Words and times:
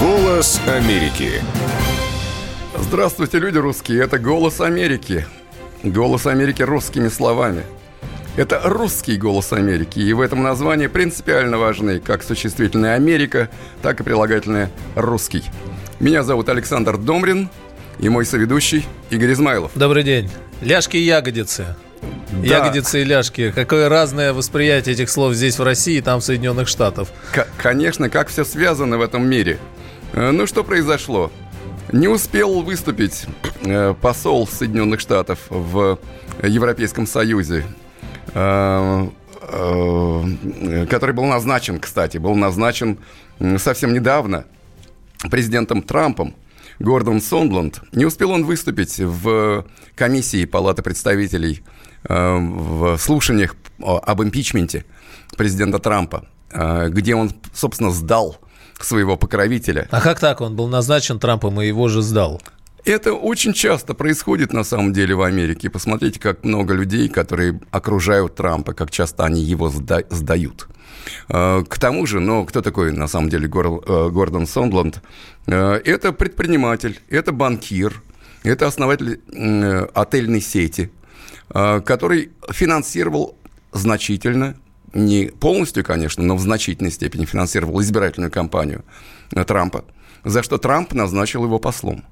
Голос 0.00 0.60
Америки. 0.66 1.32
Здравствуйте, 2.78 3.38
люди 3.38 3.58
русские. 3.58 4.02
Это 4.02 4.18
«Голос 4.18 4.60
Америки». 4.60 5.26
«Голос 5.82 6.26
Америки» 6.26 6.62
русскими 6.62 7.08
словами. 7.08 7.62
Это 8.36 8.60
русский 8.64 9.16
«Голос 9.16 9.52
Америки», 9.52 9.98
и 9.98 10.12
в 10.12 10.20
этом 10.20 10.42
названии 10.42 10.86
принципиально 10.86 11.58
важны 11.58 12.00
как 12.00 12.22
существительное 12.22 12.94
«Америка», 12.94 13.48
так 13.82 14.00
и 14.00 14.02
прилагательное 14.02 14.70
«русский». 14.94 15.44
Меня 15.98 16.22
зовут 16.22 16.48
Александр 16.48 16.96
Домрин, 16.96 17.50
и 17.98 18.08
мой 18.08 18.24
соведущий 18.24 18.86
Игорь 19.10 19.32
Измайлов. 19.32 19.72
Добрый 19.74 20.02
день. 20.02 20.30
Ляжки 20.62 20.96
и 20.96 21.02
ягодицы. 21.02 21.76
Да. 22.32 22.46
Ягодицы 22.46 23.02
и 23.02 23.04
ляжки. 23.04 23.50
Какое 23.52 23.88
разное 23.88 24.32
восприятие 24.32 24.94
этих 24.94 25.10
слов 25.10 25.34
здесь, 25.34 25.58
в 25.58 25.62
России, 25.62 25.96
и 25.98 26.00
там, 26.00 26.20
в 26.20 26.24
Соединенных 26.24 26.68
Штатах. 26.68 27.08
К- 27.32 27.46
конечно, 27.58 28.08
как 28.08 28.28
все 28.28 28.44
связано 28.44 28.98
в 28.98 29.02
этом 29.02 29.28
мире. 29.28 29.58
Э, 30.12 30.30
ну, 30.30 30.46
что 30.46 30.64
произошло? 30.64 31.30
Не 31.92 32.08
успел 32.08 32.62
выступить 32.62 33.26
э, 33.62 33.94
посол 34.00 34.46
Соединенных 34.46 35.00
Штатов 35.00 35.40
в 35.48 35.98
Европейском 36.42 37.06
Союзе, 37.06 37.64
э, 38.34 39.08
который 40.88 41.12
был 41.12 41.24
назначен, 41.24 41.80
кстати, 41.80 42.18
был 42.18 42.36
назначен 42.36 42.98
совсем 43.58 43.92
недавно 43.92 44.44
президентом 45.30 45.82
Трампом. 45.82 46.34
Гордон 46.80 47.20
Сондланд. 47.20 47.82
Не 47.92 48.06
успел 48.06 48.30
он 48.30 48.44
выступить 48.44 48.98
в 48.98 49.66
комиссии 49.94 50.46
Палаты 50.46 50.82
представителей 50.82 51.62
э, 52.04 52.36
в 52.38 52.96
слушаниях 52.96 53.54
об 53.78 54.22
импичменте 54.22 54.86
президента 55.36 55.78
Трампа, 55.78 56.26
э, 56.50 56.88
где 56.88 57.14
он, 57.14 57.32
собственно, 57.54 57.90
сдал 57.90 58.38
своего 58.80 59.16
покровителя. 59.16 59.88
А 59.90 60.00
как 60.00 60.18
так? 60.20 60.40
Он 60.40 60.56
был 60.56 60.68
назначен 60.68 61.20
Трампом 61.20 61.60
и 61.60 61.66
его 61.66 61.88
же 61.88 62.00
сдал. 62.00 62.40
Это 62.84 63.12
очень 63.12 63.52
часто 63.52 63.94
происходит 63.94 64.52
на 64.52 64.64
самом 64.64 64.92
деле 64.92 65.14
в 65.14 65.22
Америке. 65.22 65.68
Посмотрите, 65.68 66.18
как 66.18 66.44
много 66.44 66.72
людей, 66.74 67.08
которые 67.08 67.60
окружают 67.70 68.36
Трампа, 68.36 68.72
как 68.72 68.90
часто 68.90 69.24
они 69.24 69.42
его 69.42 69.68
сда- 69.68 70.06
сдают. 70.10 70.68
Э, 71.28 71.62
к 71.68 71.78
тому 71.78 72.06
же, 72.06 72.20
ну, 72.20 72.44
кто 72.46 72.62
такой 72.62 72.92
на 72.92 73.06
самом 73.06 73.28
деле 73.28 73.48
Гордон 73.48 74.46
Сондланд? 74.46 75.02
Э, 75.46 75.74
это 75.84 76.12
предприниматель, 76.12 77.00
это 77.10 77.32
банкир, 77.32 78.02
это 78.44 78.66
основатель 78.66 79.20
отельной 79.94 80.40
сети, 80.40 80.90
э, 81.52 81.80
который 81.80 82.30
финансировал 82.50 83.36
значительно, 83.72 84.56
не 84.94 85.26
полностью, 85.26 85.84
конечно, 85.84 86.24
но 86.24 86.34
в 86.34 86.40
значительной 86.40 86.90
степени 86.90 87.24
финансировал 87.24 87.80
избирательную 87.80 88.32
кампанию 88.32 88.84
Трампа, 89.46 89.84
за 90.24 90.42
что 90.42 90.58
Трамп 90.58 90.94
назначил 90.94 91.44
его 91.44 91.58
послом. 91.60 92.04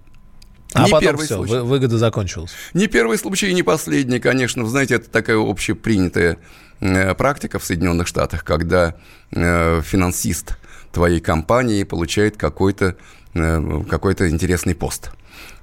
А 0.74 0.84
не 0.84 0.90
потом 0.90 1.00
первый 1.00 1.26
все, 1.26 1.36
случай. 1.36 1.60
выгода 1.60 1.98
закончилась. 1.98 2.52
Не 2.74 2.86
первый 2.88 3.18
случай 3.18 3.48
и 3.48 3.54
не 3.54 3.62
последний, 3.62 4.20
конечно. 4.20 4.64
Вы 4.64 4.70
знаете, 4.70 4.96
это 4.96 5.08
такая 5.10 5.38
общепринятая 5.38 6.38
практика 6.78 7.58
в 7.58 7.64
Соединенных 7.64 8.06
Штатах, 8.06 8.44
когда 8.44 8.94
финансист 9.30 10.58
твоей 10.92 11.20
компании 11.20 11.82
получает 11.84 12.36
какой-то 12.36 12.96
Э, 13.34 13.82
какой-то 13.88 14.28
интересный 14.30 14.74
пост. 14.74 15.10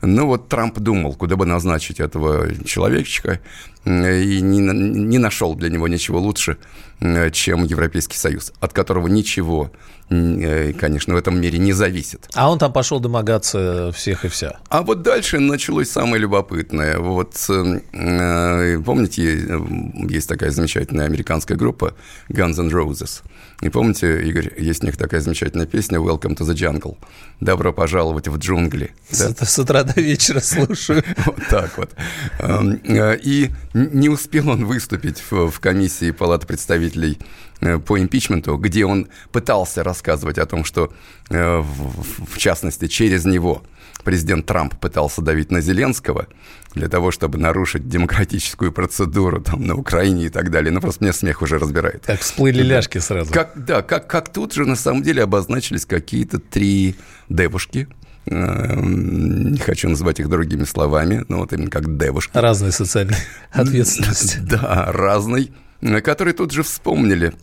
Ну 0.02 0.28
вот 0.28 0.50
Трамп 0.50 0.80
думал, 0.80 1.14
куда 1.14 1.36
бы 1.36 1.46
назначить 1.46 2.00
этого 2.00 2.48
человечка, 2.66 3.40
э, 3.86 4.22
и 4.22 4.42
не, 4.42 4.60
не 4.60 5.18
нашел 5.18 5.56
для 5.56 5.70
него 5.70 5.88
ничего 5.88 6.20
лучше, 6.20 6.58
э, 7.00 7.32
чем 7.32 7.64
Европейский 7.64 8.18
Союз, 8.18 8.52
от 8.60 8.74
которого 8.74 9.08
ничего, 9.08 9.72
конечно, 10.08 11.16
в 11.16 11.18
этом 11.18 11.42
мире 11.42 11.58
не 11.58 11.74
зависит. 11.74 12.30
А 12.36 12.52
он 12.52 12.60
там 12.60 12.72
пошел 12.72 13.00
домогаться 13.00 13.92
всех 13.96 14.24
и 14.24 14.28
вся. 14.28 14.60
А 14.70 14.84
вот 14.84 15.02
дальше 15.02 15.40
началось 15.40 15.90
самое 15.90 16.22
любопытное. 16.22 17.00
Вот 17.00 17.34
помните, 17.48 19.48
есть 20.08 20.30
такая 20.30 20.52
замечательная 20.52 21.08
американская 21.08 21.58
группа 21.58 21.96
Guns 22.30 22.60
N' 22.60 22.70
Roses– 22.70 23.24
и 23.62 23.70
помните, 23.70 24.22
Игорь, 24.22 24.52
есть 24.58 24.84
у 24.84 24.86
них 24.86 24.98
такая 24.98 25.22
замечательная 25.22 25.66
песня 25.66 26.00
«Welcome 26.00 26.36
to 26.36 26.46
the 26.46 26.54
jungle». 26.54 26.98
«Добро 27.40 27.72
пожаловать 27.72 28.28
в 28.28 28.38
джунгли». 28.38 28.94
Да? 29.12 29.30
С, 29.30 29.50
с 29.50 29.60
утра 29.60 29.84
до 29.86 30.02
вечера 30.02 30.40
слушаю. 30.40 31.04
Вот 31.26 31.48
так 31.50 31.78
вот. 31.78 31.92
Эм, 32.40 32.80
э, 32.84 33.18
и 33.22 33.52
не 33.74 34.10
успел 34.10 34.50
он 34.50 34.66
выступить 34.66 35.24
в 35.30 35.60
комиссии 35.60 36.12
Палаты 36.12 36.48
представителей 36.48 37.20
э, 37.62 37.80
по 37.80 38.00
импичменту, 38.00 38.58
где 38.58 38.86
он 38.86 39.08
пытался 39.32 39.84
рассказывать 39.84 40.38
о 40.38 40.46
том, 40.46 40.66
что, 40.66 40.94
э, 41.30 41.62
в 41.62 42.38
частности, 42.38 42.88
через 42.88 43.26
него 43.26 43.64
президент 44.04 44.46
Трамп 44.46 44.76
пытался 44.80 45.22
давить 45.22 45.52
на 45.52 45.62
Зеленского– 45.62 46.28
для 46.76 46.90
того, 46.90 47.12
чтобы 47.12 47.38
нарушить 47.38 47.88
демократическую 47.88 48.72
процедуру 48.72 49.42
там, 49.42 49.66
на 49.66 49.76
Украине 49.76 50.26
и 50.26 50.30
так 50.30 50.52
далее. 50.52 50.72
Ну, 50.72 50.82
просто 50.82 51.04
мне 51.04 51.14
смех 51.14 51.42
уже 51.42 51.58
разбирает. 51.58 52.04
Как 52.06 52.20
всплыли 52.20 52.62
ляжки 52.62 52.98
сразу. 53.00 53.34
Как, 53.34 53.54
да, 53.56 53.82
как, 53.82 54.08
как 54.08 54.32
тут 54.32 54.54
же 54.54 54.66
на 54.66 54.76
самом 54.76 55.02
деле 55.02 55.24
обозначились 55.24 55.86
какие-то 55.86 56.40
три 56.40 56.96
девушки, 57.30 57.88
не 58.26 59.58
хочу 59.60 59.90
называть 59.90 60.20
их 60.20 60.30
другими 60.30 60.64
словами, 60.64 61.24
но 61.28 61.40
вот 61.40 61.54
именно 61.54 61.70
как 61.70 61.98
девушки. 61.98 62.32
Разной 62.34 62.72
социальной 62.72 63.18
ответственности. 63.52 64.40
Да, 64.46 64.92
разной, 64.92 65.52
которые 66.04 66.34
тут 66.34 66.52
же 66.52 66.64
вспомнили 66.64 67.34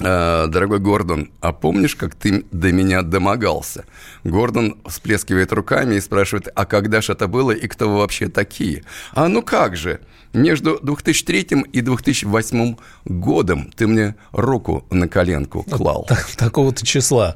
Э, 0.00 0.46
дорогой 0.46 0.78
Гордон, 0.78 1.30
а 1.40 1.52
помнишь, 1.52 1.96
как 1.96 2.14
ты 2.14 2.44
до 2.52 2.70
меня 2.70 3.02
домогался? 3.02 3.84
Гордон 4.22 4.76
всплескивает 4.86 5.52
руками 5.52 5.96
и 5.96 6.00
спрашивает, 6.00 6.48
а 6.54 6.66
когда 6.66 7.00
же 7.00 7.14
это 7.14 7.26
было 7.26 7.50
и 7.50 7.66
кто 7.66 7.88
вы 7.88 7.98
вообще 7.98 8.28
такие? 8.28 8.84
А 9.12 9.26
ну 9.26 9.42
как 9.42 9.76
же, 9.76 10.00
между 10.32 10.78
2003 10.80 11.64
и 11.72 11.80
2008 11.80 12.76
годом 13.06 13.72
ты 13.74 13.88
мне 13.88 14.14
руку 14.30 14.86
на 14.90 15.08
коленку 15.08 15.64
клал. 15.64 16.04
Так, 16.08 16.28
такого-то 16.36 16.86
числа. 16.86 17.34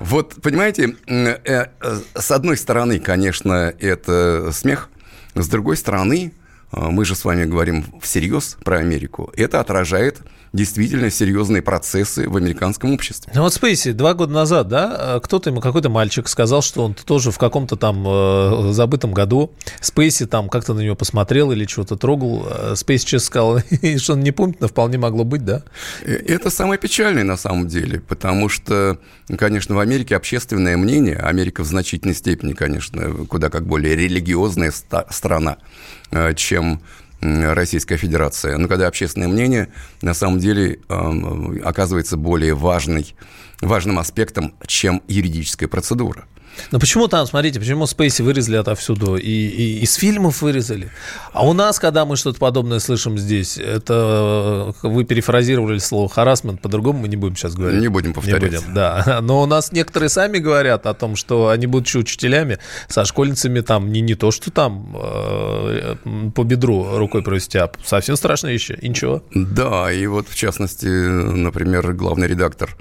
Вот, 0.00 0.40
понимаете, 0.42 0.96
э, 1.06 1.38
э, 1.44 1.66
с 2.14 2.30
одной 2.30 2.56
стороны, 2.56 3.00
конечно, 3.00 3.74
это 3.80 4.50
смех, 4.52 4.88
с 5.34 5.48
другой 5.48 5.76
стороны, 5.76 6.32
мы 6.72 7.04
же 7.04 7.14
с 7.14 7.24
вами 7.24 7.44
говорим 7.44 7.84
всерьез 8.02 8.56
про 8.64 8.78
Америку, 8.78 9.32
это 9.36 9.60
отражает 9.60 10.22
действительно 10.52 11.10
серьезные 11.10 11.62
процессы 11.62 12.28
в 12.28 12.36
американском 12.36 12.92
обществе. 12.94 13.32
Ну 13.34 13.42
вот 13.42 13.52
Спейси, 13.54 13.92
два 13.92 14.14
года 14.14 14.32
назад, 14.32 14.68
да, 14.68 15.20
кто-то 15.22 15.50
ему, 15.50 15.60
какой-то 15.60 15.88
мальчик 15.88 16.28
сказал, 16.28 16.62
что 16.62 16.84
он 16.84 16.94
тоже 16.94 17.30
в 17.30 17.38
каком-то 17.38 17.76
там 17.76 18.04
э, 18.06 18.72
забытом 18.72 19.12
году, 19.12 19.52
Спейси 19.80 20.26
там 20.26 20.48
как-то 20.48 20.74
на 20.74 20.80
него 20.80 20.94
посмотрел 20.94 21.52
или 21.52 21.64
чего-то 21.64 21.96
трогал, 21.96 22.46
э, 22.48 22.74
Спейси 22.76 23.06
честно 23.06 23.26
сказал, 23.26 23.58
что 23.98 24.14
он 24.14 24.20
не 24.20 24.32
помнит, 24.32 24.60
но 24.60 24.68
вполне 24.68 24.98
могло 24.98 25.24
быть, 25.24 25.44
да? 25.44 25.62
Э, 26.02 26.14
это 26.14 26.50
самое 26.50 26.78
печальное 26.78 27.24
на 27.24 27.36
самом 27.36 27.68
деле, 27.68 28.00
потому 28.00 28.48
что, 28.48 28.98
конечно, 29.36 29.74
в 29.74 29.78
Америке 29.78 30.16
общественное 30.16 30.76
мнение, 30.76 31.16
Америка 31.16 31.62
в 31.62 31.66
значительной 31.66 32.14
степени, 32.14 32.54
конечно, 32.54 33.26
куда 33.26 33.50
как 33.50 33.66
более 33.66 33.94
религиозная 33.96 34.72
страна, 35.10 35.58
э, 35.60 35.97
чем 36.36 36.80
Российская 37.20 37.96
Федерация. 37.96 38.56
Но 38.58 38.68
когда 38.68 38.86
общественное 38.86 39.28
мнение 39.28 39.68
на 40.02 40.14
самом 40.14 40.38
деле 40.38 40.78
оказывается 40.88 42.16
более 42.16 42.54
важной, 42.54 43.14
важным 43.60 43.98
аспектом, 43.98 44.54
чем 44.66 45.02
юридическая 45.08 45.68
процедура. 45.68 46.26
Но 46.70 46.78
почему 46.78 47.08
там, 47.08 47.26
смотрите, 47.26 47.58
почему 47.58 47.86
Спейси 47.86 48.22
вырезали 48.22 48.56
отовсюду, 48.56 49.16
и, 49.16 49.30
и 49.30 49.80
из 49.80 49.94
фильмов 49.94 50.42
вырезали. 50.42 50.90
А 51.32 51.46
у 51.46 51.52
нас, 51.52 51.78
когда 51.78 52.04
мы 52.04 52.16
что-то 52.16 52.38
подобное 52.38 52.78
слышим 52.78 53.18
здесь, 53.18 53.58
это 53.58 54.74
вы 54.82 55.04
перефразировали 55.04 55.78
слово 55.78 56.08
харасмент, 56.08 56.60
по-другому 56.60 57.00
мы 57.00 57.08
не 57.08 57.16
будем 57.16 57.36
сейчас 57.36 57.54
говорить. 57.54 57.80
Не 57.80 57.88
будем 57.88 58.12
повторять. 58.12 58.42
Не 58.42 58.58
будем, 58.58 58.74
да. 58.74 59.18
Но 59.22 59.42
у 59.42 59.46
нас 59.46 59.72
некоторые 59.72 60.08
сами 60.08 60.38
говорят 60.38 60.86
о 60.86 60.94
том, 60.94 61.16
что 61.16 61.48
они, 61.48 61.66
будучи 61.66 61.96
учителями, 61.96 62.58
со 62.88 63.04
школьницами 63.04 63.60
там 63.60 63.92
не, 63.92 64.00
не 64.00 64.14
то, 64.14 64.30
что 64.30 64.50
там 64.50 64.94
э, 64.94 65.96
по 66.34 66.44
бедру 66.44 66.98
рукой 66.98 67.22
провести, 67.22 67.58
а 67.58 67.70
совсем 67.84 68.16
страшные 68.16 68.52
вещи, 68.52 68.78
и 68.80 68.88
ничего. 68.88 69.22
Да, 69.34 69.92
и 69.92 70.06
вот 70.06 70.28
в 70.28 70.34
частности, 70.34 70.86
например, 70.86 71.92
главный 71.92 72.28
редактор 72.28 72.76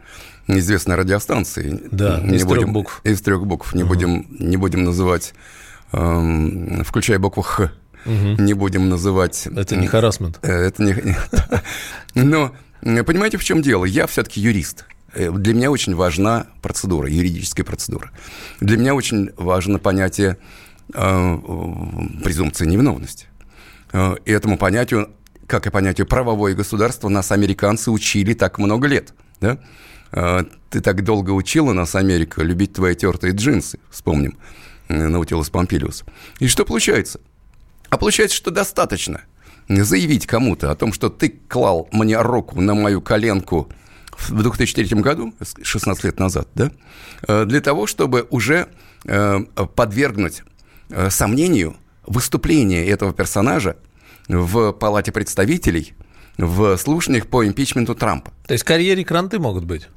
известной 0.48 0.96
радиостанции. 0.96 1.80
Да, 1.92 2.20
не 2.22 2.38
из 2.38 2.46
будем, 2.46 2.62
трех 2.62 2.72
букв. 2.72 3.02
Из 3.04 3.22
трех 3.22 3.46
букв. 3.46 3.74
Не, 3.74 3.84
угу. 3.84 3.94
будем, 3.94 4.28
не 4.40 4.58
будем 4.58 4.84
называть, 4.84 5.34
эм, 5.92 6.84
включая 6.86 7.20
букву 7.20 7.44
«Х», 7.44 7.72
угу. 8.06 8.42
не 8.42 8.54
будем 8.54 8.90
называть... 8.90 9.48
Это 9.48 9.76
не 9.76 9.88
харасмент. 9.88 10.40
Э, 10.42 10.52
это 10.52 10.84
не... 10.84 10.96
Но 12.24 12.54
понимаете, 12.82 13.38
в 13.38 13.44
чем 13.44 13.62
дело? 13.62 13.86
Я 13.86 14.08
все-таки 14.08 14.40
юрист. 14.40 14.86
Э, 15.14 15.32
для 15.32 15.54
меня 15.54 15.72
очень 15.72 15.96
важна 15.96 16.48
процедура, 16.62 17.10
юридическая 17.10 17.66
процедура. 17.66 18.12
Для 18.62 18.78
меня 18.78 18.96
очень 18.96 19.32
важно 19.36 19.80
понятие 19.80 20.38
э, 20.94 21.38
презумпции 22.24 22.66
невиновности. 22.66 23.28
Э, 23.92 24.16
и 24.24 24.32
этому 24.32 24.58
понятию, 24.58 25.10
как 25.46 25.68
и 25.68 25.70
понятию 25.70 26.08
правовое 26.08 26.56
государство, 26.56 27.10
нас 27.10 27.32
американцы 27.32 27.92
учили 27.92 28.34
так 28.34 28.60
много 28.60 28.88
лет– 28.88 29.14
да? 29.42 29.58
А, 30.12 30.46
ты 30.70 30.82
так 30.82 31.04
долго 31.04 31.32
учила 31.32 31.74
нас, 31.74 31.96
Америка, 31.96 32.42
любить 32.44 32.74
твои 32.74 32.96
тертые 32.96 33.34
джинсы, 33.34 33.80
вспомним, 33.90 34.38
э, 34.88 35.08
Наутилус 35.08 35.50
Помпилиус. 35.50 36.04
И 36.40 36.48
что 36.48 36.66
получается? 36.66 37.20
А 37.90 37.98
получается, 37.98 38.36
что 38.36 38.52
достаточно 38.52 39.22
заявить 39.70 40.28
кому-то 40.28 40.72
о 40.72 40.76
том, 40.76 40.94
что 40.94 41.10
ты 41.10 41.30
клал 41.30 41.90
мне 41.92 42.22
руку 42.22 42.62
на 42.62 42.74
мою 42.74 43.02
коленку 43.02 43.70
в 44.18 44.42
2003 44.42 45.02
году, 45.02 45.34
16 45.62 46.04
лет 46.04 46.20
назад, 46.20 46.48
да, 46.56 46.72
э, 47.28 47.46
для 47.46 47.62
того, 47.62 47.88
чтобы 47.88 48.28
уже 48.30 48.68
э, 49.06 49.40
подвергнуть 49.76 50.44
сомнению 51.10 51.76
выступление 52.06 52.88
этого 52.88 53.12
персонажа 53.12 53.76
в 54.30 54.72
Палате 54.72 55.12
представителей 55.12 55.94
в 56.38 56.78
слушаниях 56.78 57.28
по 57.28 57.46
импичменту 57.46 57.96
Трампа. 57.96 58.32
То 58.48 58.54
есть 58.54 58.64
карьере 58.64 59.04
кранты 59.04 59.40
могут 59.40 59.66
быть? 59.66 59.88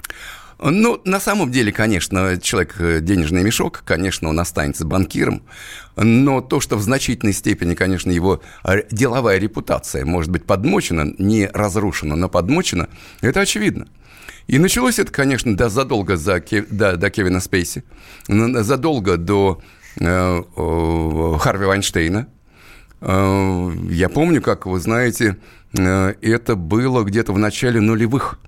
Ну, 0.62 1.00
на 1.04 1.20
самом 1.20 1.50
деле, 1.50 1.72
конечно, 1.72 2.38
человек 2.38 2.74
э, 2.80 3.00
денежный 3.00 3.42
мешок, 3.42 3.82
конечно, 3.86 4.28
он 4.28 4.38
останется 4.38 4.84
банкиром, 4.84 5.42
но 5.96 6.42
то, 6.42 6.60
что 6.60 6.76
в 6.76 6.82
значительной 6.82 7.32
степени, 7.32 7.74
конечно, 7.74 8.10
его 8.10 8.42
деловая 8.90 9.38
репутация 9.38 10.04
может 10.04 10.30
быть 10.30 10.44
подмочена, 10.44 11.14
не 11.16 11.46
разрушена, 11.46 12.14
но 12.14 12.28
подмочена, 12.28 12.88
это 13.22 13.40
очевидно. 13.40 13.88
И 14.48 14.58
началось 14.58 14.98
это, 14.98 15.10
конечно, 15.10 15.56
да, 15.56 15.70
задолго 15.70 16.18
за, 16.18 16.42
до, 16.70 16.96
до 16.96 17.10
Кевина 17.10 17.40
Спейси, 17.40 17.84
задолго 18.28 19.16
до 19.16 19.62
э, 19.98 20.42
э, 20.56 21.36
Харви 21.38 21.64
Вайнштейна, 21.64 22.26
Э, 23.00 23.70
я 23.88 24.08
помню, 24.08 24.42
как 24.42 24.66
вы 24.66 24.78
знаете, 24.78 25.28
э, 25.28 25.34
это 25.72 26.56
было 26.56 27.04
где-то 27.04 27.32
в 27.32 27.38
начале 27.38 27.80
нулевых, 27.80 28.38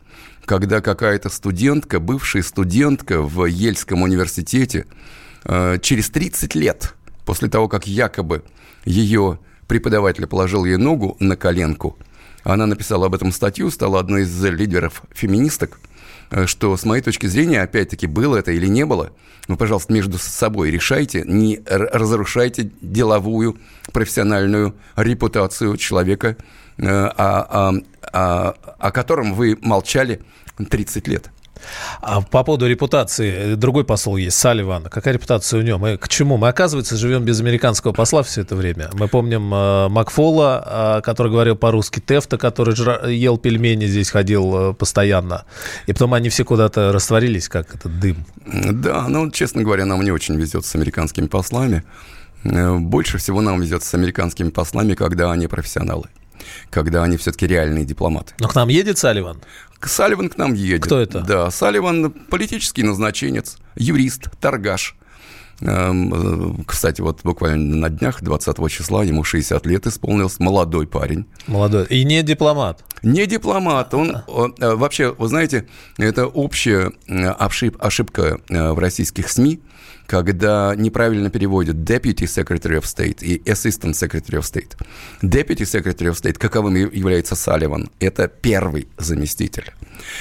когда 0.45 0.81
какая-то 0.81 1.29
студентка, 1.29 2.01
бывшая 2.01 2.43
студентка 2.43 3.23
в 3.23 3.47
Ельском 3.47 4.03
университете, 4.03 4.87
э, 5.45 5.79
через 5.81 6.11
30 6.11 6.55
лет 6.55 6.95
после 7.25 7.49
того, 7.49 7.69
как 7.69 7.87
якобы 7.87 8.43
ее 8.85 9.39
преподаватель 9.69 10.27
положил 10.27 10.65
ей 10.65 10.77
ногу 10.77 11.17
на 11.21 11.37
коленку, 11.37 11.97
она 12.43 12.67
написала 12.67 13.07
об 13.07 13.15
этом 13.15 13.31
статью, 13.31 13.71
стала 13.71 14.01
одной 14.01 14.23
из 14.23 14.45
лидеров 14.45 15.03
феминисток– 15.15 15.79
Э, 16.33 16.47
что, 16.47 16.77
с 16.77 16.85
моей 16.85 17.03
точки 17.03 17.27
зрения, 17.27 17.61
опять-таки, 17.61 18.07
было 18.07 18.37
это 18.37 18.53
или 18.53 18.67
не 18.67 18.87
было, 18.87 19.13
вы, 19.49 19.57
пожалуйста, 19.57 19.93
между 19.93 20.19
собой 20.19 20.71
решайте, 20.71 21.25
не 21.27 21.61
разрушайте 21.67 22.71
деловую, 22.81 23.59
профессиональную 23.93 24.75
репутацию 24.97 25.77
человека, 25.77 26.29
э, 26.29 26.43
о, 26.79 27.13
о, 27.19 27.73
о, 28.13 28.55
о 28.79 28.91
котором 28.93 29.35
вы 29.35 29.59
молчали 29.61 30.21
30 30.71 31.09
лет. 31.09 31.31
А 32.01 32.21
по 32.21 32.43
поводу 32.45 32.67
репутации, 32.67 33.55
другой 33.55 33.85
посол 33.85 34.17
есть, 34.17 34.37
Салливан. 34.37 34.85
Какая 34.85 35.15
репутация 35.15 35.61
у 35.61 35.63
него? 35.63 35.79
Мы 35.79 35.97
к 35.97 36.09
чему? 36.09 36.37
Мы, 36.37 36.49
оказывается, 36.49 36.97
живем 36.97 37.25
без 37.25 37.41
американского 37.41 37.93
посла 37.93 38.23
все 38.23 38.43
это 38.43 38.57
время. 38.57 38.91
Мы 38.95 39.09
помним 39.09 39.53
э, 39.55 39.89
Макфола, 39.89 40.99
э, 40.99 41.03
который 41.03 41.31
говорил 41.31 41.57
по-русски, 41.57 42.01
Тефта, 42.01 42.39
который 42.39 42.75
жра- 42.75 43.13
ел 43.13 43.39
пельмени, 43.39 43.87
здесь 43.87 44.11
ходил 44.11 44.71
э, 44.71 44.75
постоянно. 44.75 45.45
И 45.87 45.93
потом 45.93 46.15
они 46.15 46.29
все 46.29 46.45
куда-то 46.45 46.93
растворились, 46.93 47.49
как 47.49 47.75
этот 47.75 47.99
дым. 47.99 48.25
Да, 48.45 49.07
ну, 49.09 49.31
честно 49.31 49.63
говоря, 49.63 49.85
нам 49.85 50.03
не 50.03 50.11
очень 50.11 50.37
везет 50.37 50.65
с 50.65 50.75
американскими 50.75 51.27
послами. 51.27 51.85
Э, 52.45 52.77
больше 52.77 53.19
всего 53.19 53.41
нам 53.41 53.61
везет 53.61 53.83
с 53.83 53.95
американскими 53.95 54.51
послами, 54.51 54.95
когда 54.95 55.31
они 55.31 55.47
профессионалы 55.47 56.09
когда 56.71 57.03
они 57.03 57.17
все-таки 57.17 57.47
реальные 57.47 57.85
дипломаты. 57.85 58.35
Но 58.39 58.49
к 58.49 58.55
нам 58.55 58.69
едет 58.69 58.99
Салливан? 58.99 59.41
Салливан 59.81 60.29
к 60.29 60.37
нам 60.37 60.55
едет. 60.55 60.85
Кто 60.85 61.01
это? 61.01 61.21
Да, 61.21 61.51
Салливан 61.51 62.11
политический 62.11 62.83
назначенец, 62.83 63.59
юрист, 63.75 64.31
торгаш. 64.41 64.97
Эм, 65.61 66.61
э, 66.61 66.65
кстати, 66.67 67.01
вот 67.01 67.21
буквально 67.23 67.77
на 67.77 67.89
днях, 67.91 68.23
20 68.23 68.69
числа, 68.69 69.05
ему 69.05 69.23
60 69.25 69.65
лет 69.67 69.87
исполнился, 69.87 70.43
молодой 70.43 70.87
парень. 70.87 71.27
Молодой. 71.47 71.87
И 71.87 72.05
не 72.05 72.23
дипломат? 72.23 72.85
Не 73.03 73.27
дипломат. 73.27 73.95
Он, 73.95 74.19
он 74.27 74.55
э, 74.59 74.75
вообще, 74.75 75.13
вы 75.13 75.29
знаете, 75.29 75.67
это 75.99 76.27
общая 76.27 76.93
э, 77.07 77.29
ошибка 77.79 78.41
в 78.49 78.79
российских 78.79 79.29
СМИ– 79.29 79.61
когда 80.13 80.75
неправильно 80.77 81.31
переводят 81.31 81.77
Deputy 81.77 82.27
Secretary 82.27 82.79
of 82.79 82.83
State 82.83 83.25
и 83.25 83.39
Assistant 83.51 83.93
Secretary 83.93 84.39
of 84.39 84.43
State. 84.43 84.77
Deputy 85.23 85.65
Secretary 85.65 86.11
of 86.11 86.21
State, 86.21 86.35
каковым 86.35 86.75
является 86.75 87.35
Салливан, 87.35 87.91
это 87.99 88.29
первый 88.29 88.89
заместитель. 88.99 89.73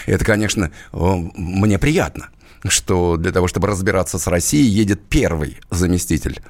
Это, 0.05 0.23
конечно, 0.23 0.71
мне 0.93 1.77
приятно, 1.77 2.29
что 2.67 3.17
для 3.17 3.31
того, 3.31 3.47
чтобы 3.47 3.67
разбираться 3.67 4.17
с 4.17 4.27
Россией, 4.27 4.69
едет 4.69 5.01
первый 5.09 5.57
заместитель 5.69 6.41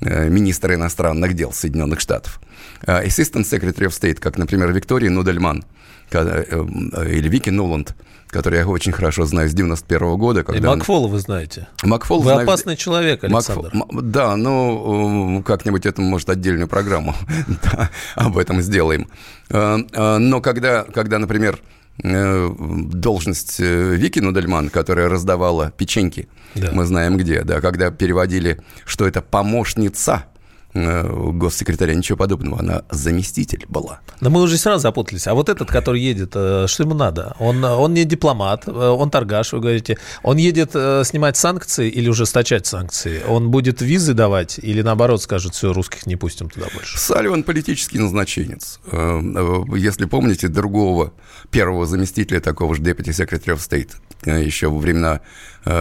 э, 0.00 0.28
министра 0.28 0.74
иностранных 0.74 1.34
дел 1.34 1.52
Соединенных 1.52 2.00
Штатов. 2.00 2.40
А 2.86 3.04
Assistant 3.04 3.44
Secretary 3.44 3.86
of 3.86 3.90
State, 3.90 4.20
как, 4.20 4.38
например, 4.38 4.72
Виктория 4.72 5.10
Нудельман 5.10 5.64
э, 6.12 6.44
э, 6.50 7.10
или 7.12 7.28
Вики 7.28 7.50
Нуланд– 7.50 7.94
который 8.30 8.60
я 8.60 8.66
очень 8.66 8.92
хорошо 8.92 9.26
знаю 9.26 9.48
с 9.48 9.52
91 9.52 9.98
-го 10.02 10.16
года. 10.16 10.44
Когда 10.44 10.72
и 10.72 10.76
Макфола 10.76 11.08
вы 11.08 11.18
знаете. 11.18 11.68
Макфол 11.82 12.20
вы 12.20 12.30
знаю... 12.30 12.42
опасный 12.42 12.76
человек, 12.76 13.24
Александр. 13.24 13.70
Макфол... 13.72 14.02
Да, 14.02 14.36
ну, 14.36 15.42
как-нибудь 15.44 15.86
это, 15.86 16.00
может, 16.00 16.30
отдельную 16.30 16.68
программу 16.68 17.14
да, 17.64 17.90
об 18.14 18.38
этом 18.38 18.60
сделаем. 18.62 19.08
Э, 19.50 19.78
э, 19.92 20.18
но 20.18 20.40
когда, 20.40 20.84
когда 20.84 21.18
например, 21.18 21.54
э, 21.56 21.79
должность 21.98 23.58
Вики 23.58 24.20
Нудельман, 24.20 24.70
которая 24.70 25.08
раздавала 25.08 25.70
печеньки, 25.76 26.28
да. 26.54 26.70
мы 26.72 26.86
знаем 26.86 27.18
где, 27.18 27.42
да, 27.42 27.60
когда 27.60 27.90
переводили, 27.90 28.58
что 28.86 29.06
это 29.06 29.20
помощница 29.20 30.24
Э, 30.34 30.39
госсекретаря, 30.72 31.94
ничего 31.94 32.16
подобного. 32.16 32.60
Она 32.60 32.82
заместитель 32.90 33.66
была. 33.68 34.00
Но 34.20 34.30
мы 34.30 34.40
уже 34.40 34.56
сразу 34.56 34.82
запутались. 34.82 35.26
А 35.26 35.34
вот 35.34 35.48
этот, 35.48 35.68
который 35.68 36.00
едет, 36.00 36.32
э, 36.34 36.66
что 36.68 36.84
ему 36.84 36.94
надо? 36.94 37.34
Он, 37.38 37.62
он 37.64 37.92
не 37.94 38.04
дипломат, 38.04 38.68
э, 38.68 38.70
он 38.70 39.10
торгаш, 39.10 39.52
вы 39.52 39.60
говорите. 39.60 39.98
Он 40.22 40.36
едет 40.36 40.70
снимать 40.70 41.36
санкции 41.36 41.88
или 41.88 42.08
ужесточать 42.08 42.66
санкции? 42.66 43.22
Он 43.26 43.50
будет 43.50 43.82
визы 43.82 44.14
давать 44.14 44.58
или 44.58 44.82
наоборот 44.82 45.22
скажет, 45.22 45.54
все, 45.54 45.72
русских 45.72 46.06
не 46.06 46.16
пустим 46.16 46.48
туда 46.48 46.66
больше? 46.72 46.98
Салливан 46.98 47.42
политический 47.42 47.98
назначенец. 47.98 48.80
Если 48.92 50.04
помните 50.04 50.48
другого 50.48 51.12
первого 51.50 51.86
заместителя 51.86 52.40
такого 52.40 52.74
же 52.76 52.82
Deputy 52.82 53.08
Secretary 53.08 53.56
of 53.56 53.58
State, 53.58 54.40
еще 54.40 54.68
во 54.68 54.78
времена 54.78 55.20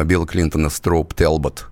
Билла 0.05 0.25
Клинтона 0.25 0.69
Строуп 0.69 1.13
Телбот, 1.13 1.67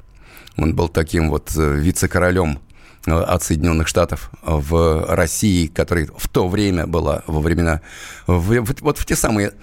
он 0.57 0.75
был 0.75 0.89
таким 0.89 1.29
вот 1.29 1.51
вице-королем 1.55 2.59
от 3.07 3.43
Соединенных 3.43 3.87
Штатов 3.87 4.29
в 4.41 5.05
России, 5.07 5.67
которая 5.67 6.07
в 6.15 6.27
то 6.27 6.47
время 6.47 6.87
была, 6.87 7.23
во 7.27 7.39
времена, 7.39 7.81
в, 8.27 8.65
вот 8.81 8.97
в 8.97 9.05
те 9.05 9.15
самые 9.15 9.53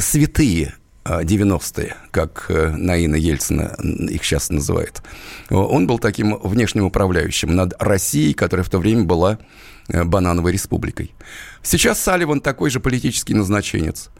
святые 0.00 0.74
90-е, 1.04 1.96
как 2.10 2.46
э, 2.48 2.70
Наина 2.70 3.16
Ельцина 3.16 3.76
их 3.82 4.22
сейчас 4.22 4.50
называет. 4.50 5.02
Он 5.48 5.86
был 5.86 5.98
таким 5.98 6.36
внешним 6.42 6.84
управляющим 6.84 7.54
над 7.54 7.74
Россией, 7.78 8.34
которая 8.34 8.64
в 8.64 8.70
то 8.70 8.78
время 8.78 9.04
была 9.04 9.38
э, 9.88 10.04
банановой 10.04 10.52
республикой. 10.52 11.14
Сейчас 11.62 12.00
Салливан 12.00 12.40
такой 12.40 12.70
же 12.70 12.80
политический 12.80 13.34
назначенец. 13.34 14.10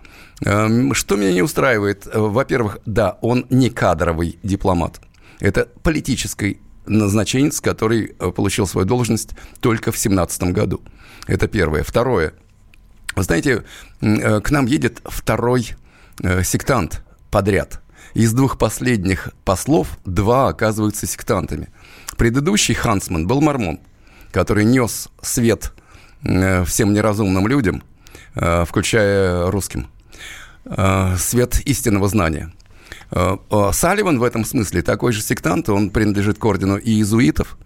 Эм, 0.42 0.94
что 0.94 1.16
меня 1.16 1.32
не 1.32 1.42
устраивает? 1.42 2.08
Во-первых, 2.12 2.78
да, 2.86 3.18
он 3.20 3.46
не 3.50 3.68
кадровый 3.68 4.38
дипломат. 4.42 5.00
Это 5.38 5.68
политический 5.82 6.60
назначенец, 6.86 7.60
который 7.60 8.14
э, 8.18 8.30
получил 8.30 8.66
свою 8.66 8.86
должность 8.86 9.30
только 9.60 9.92
в 9.92 9.94
2017 9.94 10.42
году. 10.44 10.80
Это 11.26 11.48
первое. 11.48 11.82
Второе. 11.82 12.34
Вы 13.16 13.22
знаете, 13.22 13.64
э, 14.00 14.40
к 14.40 14.50
нам 14.50 14.66
едет 14.66 15.00
второй 15.04 15.70
э, 16.22 16.42
сектант 16.42 17.02
подряд. 17.30 17.80
Из 18.14 18.32
двух 18.32 18.58
последних 18.58 19.30
послов 19.44 19.98
два 20.04 20.48
оказываются 20.48 21.06
сектантами. 21.06 21.68
Предыдущий 22.16 22.74
Хансман 22.74 23.26
был 23.26 23.40
мормон, 23.40 23.78
который 24.32 24.64
нес 24.64 25.08
свет 25.22 25.72
всем 26.22 26.92
неразумным 26.92 27.46
людям, 27.46 27.82
включая 28.34 29.50
русским, 29.50 29.86
свет 31.16 31.60
истинного 31.64 32.08
знания– 32.08 32.52
Салливан 33.10 34.18
в 34.18 34.22
этом 34.22 34.44
смысле 34.44 34.82
такой 34.82 35.12
же 35.12 35.20
сектант, 35.20 35.68
он 35.68 35.90
принадлежит 35.90 36.38
к 36.38 36.44
ордену 36.44 36.78
иезуитов. 36.78 37.58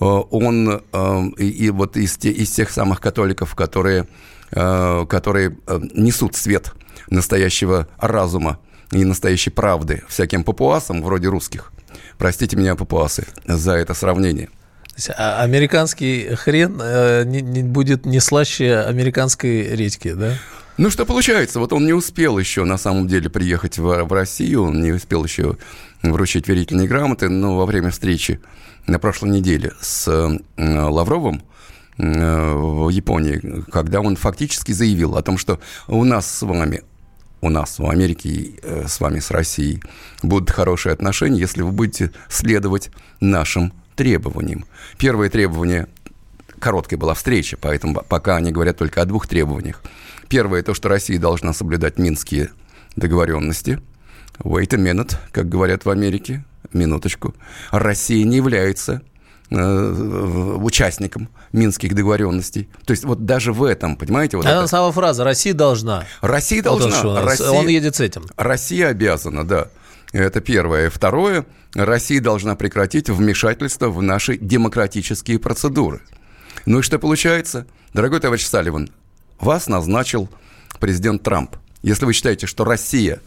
Э, 0.00 0.04
он 0.04 0.82
и, 1.38 1.70
вот 1.70 1.96
из, 1.96 2.16
из 2.18 2.50
тех 2.50 2.70
самых 2.70 3.00
католиков, 3.00 3.54
которые, 3.54 4.06
которые 4.50 5.58
несут 5.92 6.34
свет 6.34 6.72
настоящего 7.10 7.88
разума 7.98 8.58
и 8.90 9.04
настоящей 9.04 9.50
правды 9.50 10.02
всяким 10.08 10.44
папуасам, 10.44 11.02
вроде 11.02 11.28
русских. 11.28 11.72
Простите 12.18 12.56
меня, 12.56 12.74
папуасы, 12.74 13.26
за 13.44 13.72
это 13.72 13.92
сравнение. 13.94 14.48
А 15.14 15.42
американский 15.42 16.34
хрен 16.36 16.76
не, 17.28 17.42
не 17.42 17.62
будет 17.62 18.06
не 18.06 18.20
слаще 18.20 18.76
американской 18.76 19.76
редьки, 19.76 20.12
да? 20.12 20.34
Ну, 20.78 20.90
что 20.90 21.06
получается? 21.06 21.58
Вот 21.58 21.72
он 21.72 21.86
не 21.86 21.94
успел 21.94 22.38
еще, 22.38 22.64
на 22.64 22.76
самом 22.76 23.08
деле, 23.08 23.30
приехать 23.30 23.78
в, 23.78 24.04
в 24.04 24.12
Россию, 24.12 24.64
он 24.64 24.82
не 24.82 24.92
успел 24.92 25.24
еще 25.24 25.56
вручить 26.02 26.48
верительные 26.48 26.86
грамоты, 26.86 27.30
но 27.30 27.56
во 27.56 27.64
время 27.64 27.90
встречи 27.90 28.40
на 28.86 28.98
прошлой 28.98 29.30
неделе 29.30 29.72
с 29.80 30.06
э, 30.06 30.38
Лавровым 30.58 31.42
э, 31.96 32.52
в 32.54 32.90
Японии, 32.90 33.64
когда 33.72 34.02
он 34.02 34.16
фактически 34.16 34.72
заявил 34.72 35.16
о 35.16 35.22
том, 35.22 35.38
что 35.38 35.60
у 35.88 36.04
нас 36.04 36.30
с 36.30 36.42
вами 36.42 36.82
у 37.40 37.48
нас 37.48 37.78
в 37.78 37.88
Америке 37.88 38.58
э, 38.62 38.86
с 38.86 39.00
вами, 39.00 39.20
с 39.20 39.30
Россией, 39.30 39.82
будут 40.22 40.50
хорошие 40.50 40.92
отношения, 40.92 41.40
если 41.40 41.62
вы 41.62 41.70
будете 41.70 42.12
следовать 42.28 42.90
нашим 43.20 43.72
требованиям. 43.94 44.66
Первое 44.98 45.30
требование 45.30 45.86
короткая 46.58 46.98
была 46.98 47.14
встреча, 47.14 47.56
поэтому 47.60 48.02
пока 48.08 48.36
они 48.36 48.52
говорят 48.52 48.78
только 48.78 49.02
о 49.02 49.04
двух 49.04 49.26
требованиях. 49.26 49.82
Первое, 50.28 50.62
то, 50.62 50.74
что 50.74 50.88
Россия 50.88 51.18
должна 51.18 51.52
соблюдать 51.52 51.98
минские 51.98 52.50
договоренности. 52.96 53.80
Wait 54.40 54.74
a 54.74 54.78
minute, 54.78 55.16
как 55.32 55.48
говорят 55.48 55.84
в 55.84 55.90
Америке, 55.90 56.44
минуточку. 56.72 57.34
Россия 57.70 58.24
не 58.24 58.36
является 58.36 59.02
э, 59.50 60.56
участником 60.60 61.28
минских 61.52 61.94
договоренностей. 61.94 62.68
То 62.84 62.90
есть 62.90 63.04
вот 63.04 63.24
даже 63.24 63.52
в 63.52 63.64
этом, 63.64 63.96
понимаете? 63.96 64.36
Вот 64.36 64.46
это, 64.46 64.58
это 64.58 64.66
сама 64.66 64.90
фраза 64.92 65.24
«Россия 65.24 65.54
должна». 65.54 66.04
Россия 66.20 66.62
должна. 66.62 67.02
Вот 67.02 67.18
он, 67.18 67.24
Россия, 67.24 67.50
он 67.50 67.68
едет 67.68 67.96
с 67.96 68.00
этим. 68.00 68.24
Россия 68.36 68.88
обязана, 68.88 69.46
да. 69.46 69.68
Это 70.12 70.40
первое. 70.40 70.90
Второе, 70.90 71.46
Россия 71.74 72.20
должна 72.20 72.56
прекратить 72.56 73.08
вмешательство 73.08 73.88
в 73.88 74.02
наши 74.02 74.36
демократические 74.36 75.38
процедуры. 75.38 76.00
Ну 76.66 76.80
и 76.80 76.82
что 76.82 76.98
получается? 76.98 77.66
Дорогой 77.94 78.18
товарищ 78.18 78.44
Салливан, 78.44 78.90
вас 79.38 79.68
назначил 79.68 80.28
президент 80.80 81.22
Трамп. 81.22 81.56
Если 81.82 82.04
вы 82.04 82.12
считаете, 82.12 82.48
что 82.48 82.64
Россия 82.64 83.20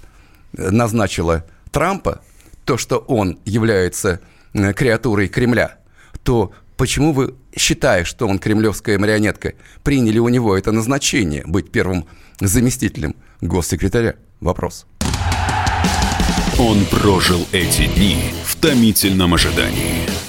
назначила 0.52 1.46
Трампа, 1.72 2.22
то, 2.66 2.78
что 2.78 2.98
он 2.98 3.40
является 3.46 4.20
э, 4.54 4.74
креатурой 4.74 5.30
Кремля, 5.30 5.78
то 6.24 6.52
почему 6.76 7.14
вы, 7.14 7.34
считая, 7.56 8.04
что 8.04 8.28
он 8.28 8.40
кремлевская 8.40 9.00
марионетка, 9.00 9.54
приняли 9.84 10.20
у 10.20 10.28
него 10.28 10.58
это 10.58 10.74
назначение 10.74 11.44
быть 11.46 11.72
первым 11.72 12.06
заместителем 12.42 13.16
госсекретаря? 13.40 14.18
Вопрос. 14.42 14.86
Он 16.60 16.86
прожил 16.92 17.48
эти 17.54 17.88
дни 17.88 18.34
в 18.46 18.58
томительном 18.58 19.34
ожидании. 19.34 20.29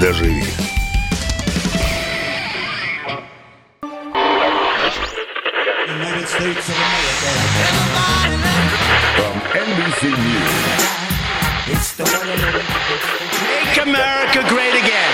доживи. 0.00 0.42
From 9.16 9.36
NBC 9.66 10.02
News. 10.10 10.56
It's 11.68 11.90
the 11.96 12.04
Make 13.48 13.76
America 13.82 14.40
great 14.48 14.74
again. 14.74 15.12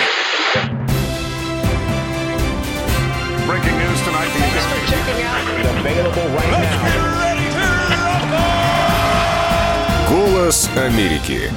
Breaking 3.47 3.77
news 3.79 4.01
tonight. 4.03 4.31
Thanks 4.31 4.67
for 4.67 4.81
checking 4.91 5.23
out. 5.23 5.43
Available 5.79 6.29
right 6.37 6.51
now. 6.51 7.13
Голос 10.11 10.69
Америки. 10.77 11.51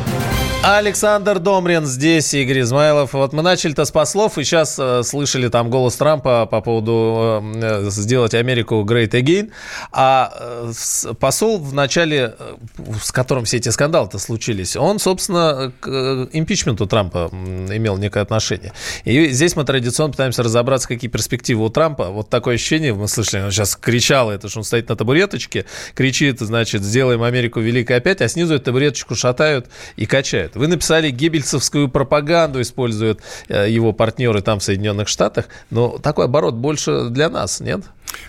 Александр 0.64 1.38
Домрин 1.38 1.86
здесь, 1.86 2.34
Игорь 2.34 2.62
Измайлов. 2.62 3.14
Вот 3.14 3.34
мы 3.34 3.44
начали-то 3.44 3.86
с 3.86 3.92
послов, 3.92 4.40
и 4.40 4.44
сейчас 4.44 4.80
э, 4.80 5.04
слышали 5.04 5.48
там 5.48 5.70
голос 5.70 5.96
Трампа 5.96 6.48
по 6.48 6.62
поводу 6.62 7.44
э, 7.56 7.90
сделать 7.92 8.34
Америку 8.34 8.84
great 8.84 9.12
again. 9.12 9.52
А 9.92 10.34
э, 10.36 11.14
посол 11.20 11.60
в 11.60 11.72
начале, 11.74 12.34
э, 12.40 12.56
с 13.00 13.12
которым 13.12 13.46
все 13.46 13.58
эти 13.58 13.70
скандалы-то 13.70 14.18
случились, 14.18 14.76
он, 14.76 14.98
собственно, 14.98 15.72
к 15.80 15.88
э, 15.88 16.28
импичменту 16.34 16.88
Трампа 16.88 17.30
имел 17.32 17.98
некое 17.98 18.22
отношение. 18.22 18.74
И 19.04 19.30
здесь 19.30 19.56
мы 19.56 19.66
традиционно 19.66 20.14
пытаемся 20.14 20.42
разобраться, 20.42 20.88
какие 20.88 21.12
перспективы 21.12 21.64
у 21.64 21.70
Трампа. 21.70 22.10
Вот 22.10 22.32
такое 22.32 22.56
ощущение, 22.56 22.94
мы 22.96 23.08
слышали, 23.08 23.44
он 23.44 23.52
сейчас 23.52 23.76
кричал, 23.76 24.32
это 24.32 24.50
что 24.50 24.60
он 24.60 24.64
стоит 24.64 24.90
на 24.90 24.96
табуреточке, 24.96 25.66
кричит, 25.94 26.40
значит, 26.40 26.82
сделаем 26.82 27.22
Америку 27.22 27.60
великой 27.60 27.98
опять, 27.98 28.22
а 28.22 28.28
снизу 28.28 28.56
эту 28.56 28.66
табуреточку 28.66 29.14
шатают 29.14 29.68
и 29.96 30.08
качают. 30.08 30.55
Вы 30.56 30.68
написали 30.68 31.10
геббельсовскую 31.10 31.90
пропаганду, 31.90 32.62
используют 32.62 33.22
э, 33.48 33.70
его 33.70 33.94
партнеры 33.94 34.42
там 34.42 34.60
в 34.60 34.64
Соединенных 34.64 35.08
Штатах. 35.08 35.46
Но 35.70 35.98
такой 35.98 36.26
оборот 36.26 36.56
больше 36.56 37.10
для 37.10 37.30
нас, 37.30 37.60
нет? 37.60 37.84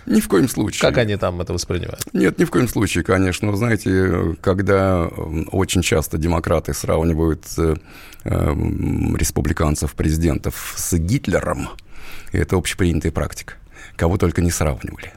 Ни 0.07 0.21
в 0.21 0.29
коем 0.29 0.49
случае. 0.49 0.81
Как 0.81 0.99
они 0.99 1.17
там 1.17 1.41
это 1.41 1.53
воспринимают? 1.53 2.03
Нет, 2.13 2.39
ни 2.39 2.45
в 2.45 2.51
коем 2.51 2.69
случае, 2.69 3.05
конечно. 3.05 3.51
Вы 3.51 3.57
знаете, 3.57 4.37
когда 4.41 5.07
очень 5.53 5.83
часто 5.83 6.19
демократы 6.19 6.75
сравнивают 6.75 7.45
э, 7.59 7.77
республиканцев, 8.25 9.95
президентов 9.95 10.75
с 10.77 10.93
Гитлером, 10.97 11.69
это 12.33 12.57
общепринятая 12.57 13.13
практика. 13.13 13.55
Кого 13.97 14.19
только 14.19 14.43
не 14.43 14.51
сравнивали. 14.51 15.13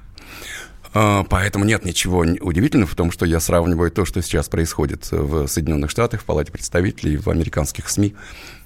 А, 0.93 1.23
поэтому 1.23 1.65
нет 1.65 1.85
ничего 1.85 2.19
удивительного 2.19 2.89
в 2.89 2.95
том, 2.95 3.11
что 3.11 3.25
я 3.25 3.39
сравниваю 3.39 3.91
то, 3.91 4.05
что 4.05 4.21
сейчас 4.21 4.49
происходит 4.49 5.11
в 5.11 5.47
Соединенных 5.47 5.91
Штатах, 5.91 6.21
в 6.21 6.25
Палате 6.25 6.51
представителей, 6.51 7.17
в 7.17 7.29
американских 7.29 7.89
СМИ 7.89 8.15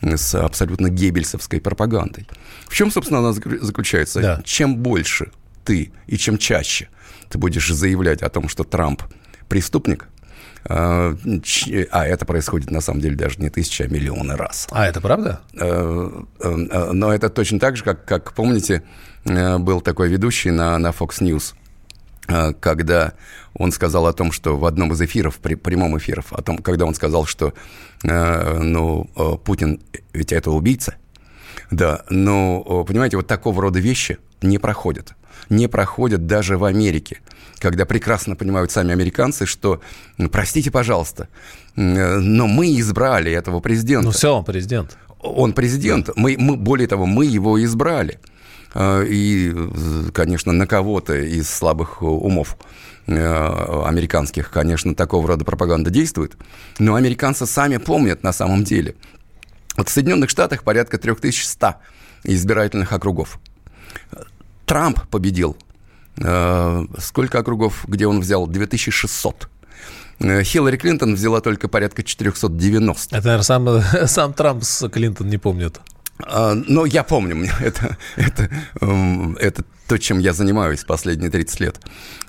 с 0.01 0.35
абсолютно 0.35 0.89
геббельсовской 0.89 1.59
пропагандой. 1.59 2.27
В 2.67 2.73
чем, 2.73 2.91
собственно, 2.91 3.19
она 3.19 3.33
заключается? 3.33 4.21
Да. 4.21 4.41
Чем 4.45 4.77
больше 4.77 5.31
ты 5.65 5.91
и 6.07 6.17
чем 6.17 6.37
чаще 6.37 6.89
ты 7.29 7.37
будешь 7.37 7.67
заявлять 7.67 8.21
о 8.21 8.29
том, 8.29 8.47
что 8.47 8.63
Трамп 8.63 9.01
преступник, 9.49 10.07
а, 10.65 11.17
а 11.91 12.05
это 12.05 12.25
происходит 12.25 12.71
на 12.71 12.79
самом 12.79 13.01
деле 13.01 13.15
даже 13.15 13.39
не 13.39 13.49
тысяча, 13.49 13.85
а 13.85 13.87
миллионы 13.87 14.35
раз. 14.35 14.67
А 14.71 14.87
это 14.87 15.01
правда? 15.01 15.41
Э, 15.53 16.23
э, 16.39 16.67
э, 16.71 16.91
но 16.91 17.13
это 17.13 17.29
точно 17.29 17.59
так 17.59 17.75
же, 17.75 17.83
как, 17.83 18.05
как 18.05 18.33
помните, 18.33 18.83
был 19.25 19.81
такой 19.81 20.09
ведущий 20.09 20.51
на, 20.51 20.77
на 20.77 20.89
Fox 20.89 21.19
News– 21.21 21.53
когда 22.59 23.13
он 23.53 23.71
сказал 23.71 24.07
о 24.07 24.13
том, 24.13 24.31
что 24.31 24.57
в 24.57 24.65
одном 24.65 24.93
из 24.93 25.01
эфиров, 25.01 25.37
при 25.37 25.55
прямом 25.55 25.97
эфиров, 25.97 26.33
о 26.33 26.41
том, 26.41 26.57
когда 26.57 26.85
он 26.85 26.95
сказал, 26.95 27.25
что 27.25 27.53
э, 28.03 28.59
ну, 28.59 29.09
э, 29.15 29.37
Путин 29.43 29.81
ведь 30.13 30.31
это 30.31 30.51
убийца, 30.51 30.95
да, 31.69 32.03
но, 32.09 32.83
понимаете, 32.87 33.17
вот 33.17 33.27
такого 33.27 33.61
рода 33.61 33.79
вещи 33.79 34.17
не 34.41 34.57
проходят. 34.57 35.15
Не 35.49 35.67
проходят 35.67 36.25
даже 36.25 36.57
в 36.57 36.63
Америке, 36.63 37.19
когда 37.57 37.85
прекрасно 37.85 38.35
понимают 38.35 38.71
сами 38.71 38.91
американцы, 38.91 39.45
что, 39.45 39.81
простите, 40.31 40.71
пожалуйста, 40.71 41.27
но 41.75 42.47
мы 42.47 42.79
избрали 42.79 43.31
этого 43.31 43.59
президента. 43.59 44.05
Ну 44.05 44.11
все, 44.11 44.35
он 44.35 44.45
президент. 44.45 44.97
Он 45.19 45.53
президент. 45.53 46.09
Мы, 46.15 46.35
мы, 46.37 46.57
более 46.57 46.87
того, 46.87 47.05
мы 47.05 47.25
его 47.25 47.63
избрали. 47.63 48.19
Э, 48.73 49.05
и, 49.07 49.53
конечно, 50.13 50.51
на 50.51 50.67
кого-то 50.67 51.15
из 51.15 51.49
слабых 51.49 52.01
умов 52.01 52.57
э, 53.07 53.13
американских, 53.85 54.49
конечно, 54.49 54.95
такого 54.95 55.27
рода 55.27 55.45
пропаганда 55.45 55.89
действует, 55.89 56.37
но 56.79 56.95
американцы 56.95 57.45
сами 57.45 57.77
помнят 57.77 58.23
на 58.23 58.33
самом 58.33 58.63
деле. 58.63 58.95
Вот 59.77 59.89
в 59.89 59.91
Соединенных 59.91 60.29
Штатах 60.29 60.63
порядка 60.63 60.97
3100 60.97 61.75
избирательных 62.23 62.91
округов. 62.93 63.39
Трамп 64.65 65.07
победил. 65.07 65.57
Э, 66.17 66.85
сколько 66.97 67.39
округов, 67.39 67.85
где 67.87 68.07
он 68.07 68.21
взял? 68.21 68.47
2600. 68.47 69.49
Хиллари 70.19 70.77
Клинтон 70.77 71.15
взяла 71.15 71.41
только 71.41 71.67
порядка 71.67 72.03
490. 72.03 73.15
Это, 73.15 73.25
наверное, 73.25 73.43
сам, 73.43 74.07
сам 74.07 74.33
Трамп 74.33 74.63
с 74.63 74.87
Клинтон 74.89 75.27
не 75.27 75.37
помнит. 75.37 75.79
А, 76.19 76.53
но 76.55 76.85
я 76.85 77.03
помню, 77.03 77.49
это, 77.59 77.97
это, 78.15 78.49
эм, 78.81 79.35
это 79.37 79.63
то, 79.87 79.97
чем 79.97 80.19
я 80.19 80.33
занимаюсь 80.33 80.83
последние 80.83 81.29
30 81.29 81.59
лет. 81.59 81.79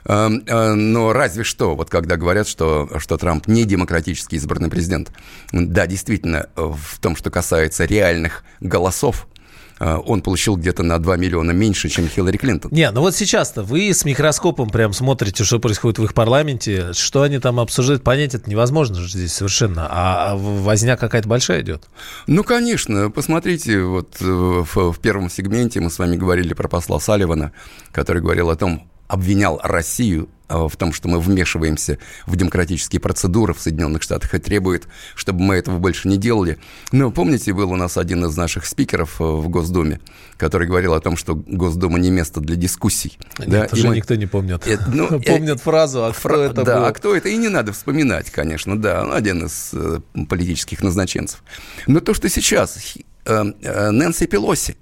А, 0.05 0.31
а, 0.49 0.75
но 0.75 1.13
разве 1.13 1.45
что, 1.45 1.75
вот 1.75 1.91
когда 1.91 2.17
говорят, 2.17 2.49
что, 2.49 2.89
что 2.99 3.17
Трамп 3.17 3.47
не 3.47 3.65
демократически 3.65 4.37
избранный 4.37 4.71
президент, 4.71 5.13
да, 5.53 5.87
действительно, 5.87 6.49
в 6.57 6.99
том, 7.01 7.17
что 7.17 7.31
касается 7.31 7.85
реальных 7.85 8.45
голосов, 8.61 9.27
э, 9.34 9.34
он 9.79 10.23
получил 10.23 10.57
где-то 10.57 10.83
на 10.83 10.99
2 10.99 11.17
миллиона 11.17 11.51
меньше, 11.51 11.89
чем 11.89 12.09
Хиллари 12.09 12.37
Клинтон. 12.37 12.71
Не, 12.73 12.91
ну 12.91 13.01
вот 13.01 13.15
сейчас-то 13.15 13.63
вы 13.63 13.93
с 13.93 14.05
микроскопом 14.05 14.71
прям 14.71 14.93
смотрите, 14.93 15.45
что 15.45 15.59
происходит 15.59 15.99
в 15.99 16.05
их 16.05 16.15
парламенте, 16.15 16.93
что 16.93 17.23
они 17.23 17.39
там 17.39 17.61
обсуждают, 17.61 18.03
понять 18.03 18.35
это 18.35 18.49
невозможно 18.49 18.97
же 18.97 19.09
здесь 19.09 19.33
совершенно. 19.33 19.87
А 19.91 20.37
возня 20.37 20.97
какая-то 20.97 21.29
большая 21.29 21.63
идет. 21.63 21.89
Ну, 22.27 22.45
конечно. 22.45 23.11
Посмотрите, 23.11 23.81
вот 23.83 24.17
э, 24.21 24.25
в, 24.25 24.93
в 24.93 24.99
первом 25.01 25.31
сегменте 25.31 25.81
мы 25.81 25.91
с 25.91 25.99
вами 25.99 26.17
говорили 26.17 26.55
про 26.55 26.69
посла 26.69 27.01
Салливана, 27.01 27.53
который 27.93 28.23
говорил 28.23 28.51
о 28.51 28.57
том, 28.57 28.89
обвинял 29.09 29.61
Россию 29.63 30.29
а, 30.47 30.69
в 30.69 30.77
том, 30.77 30.93
что 30.93 31.09
мы 31.09 31.21
вмешиваемся 31.21 31.99
в 32.27 32.37
демократические 32.37 33.01
процедуры 33.01 33.55
в 33.55 33.61
Соединенных 33.61 34.03
Штатах 34.03 34.35
и 34.35 34.39
требует, 34.39 34.87
чтобы 35.15 35.41
мы 35.41 35.55
этого 35.55 35.79
больше 35.79 36.07
не 36.07 36.19
делали. 36.19 36.59
Но 36.93 37.11
помните, 37.11 37.53
был 37.53 37.73
у 37.73 37.77
нас 37.77 37.97
один 37.97 38.25
из 38.27 38.37
наших 38.37 38.67
спикеров 38.67 39.21
э, 39.21 39.25
в 39.25 39.49
Госдуме, 39.49 40.01
который 40.37 40.69
говорил 40.69 40.93
о 40.95 41.01
том, 41.01 41.17
что 41.17 41.35
Госдума 41.35 41.99
не 41.99 42.11
место 42.11 42.41
для 42.41 42.57
дискуссий. 42.57 43.19
Нет, 43.39 43.49
да? 43.49 43.69
уже 43.73 43.89
мы... 43.89 43.97
никто 43.97 44.15
не 44.17 44.27
помнит. 44.27 44.67
Это, 44.67 44.91
ну, 44.91 45.21
Помнят 45.27 45.61
фразу, 45.61 46.05
а 46.05 46.13
кто 46.13 46.21
фра... 46.21 46.37
это 46.37 46.63
да, 46.63 46.79
был? 46.79 46.85
а 46.85 46.93
кто 46.93 47.17
это? 47.17 47.31
И 47.31 47.37
не 47.37 47.49
надо 47.49 47.73
вспоминать, 47.73 48.31
конечно, 48.31 48.79
да, 48.79 49.03
один 49.15 49.47
из 49.47 49.71
э, 49.73 50.01
политических 50.29 50.83
назначенцев. 50.83 51.43
Но 51.87 52.01
то, 52.01 52.13
что 52.13 52.29
сейчас 52.29 52.97
э, 53.25 53.45
э, 53.63 53.91
Нэнси 53.91 54.27
Пелоси, 54.27 54.77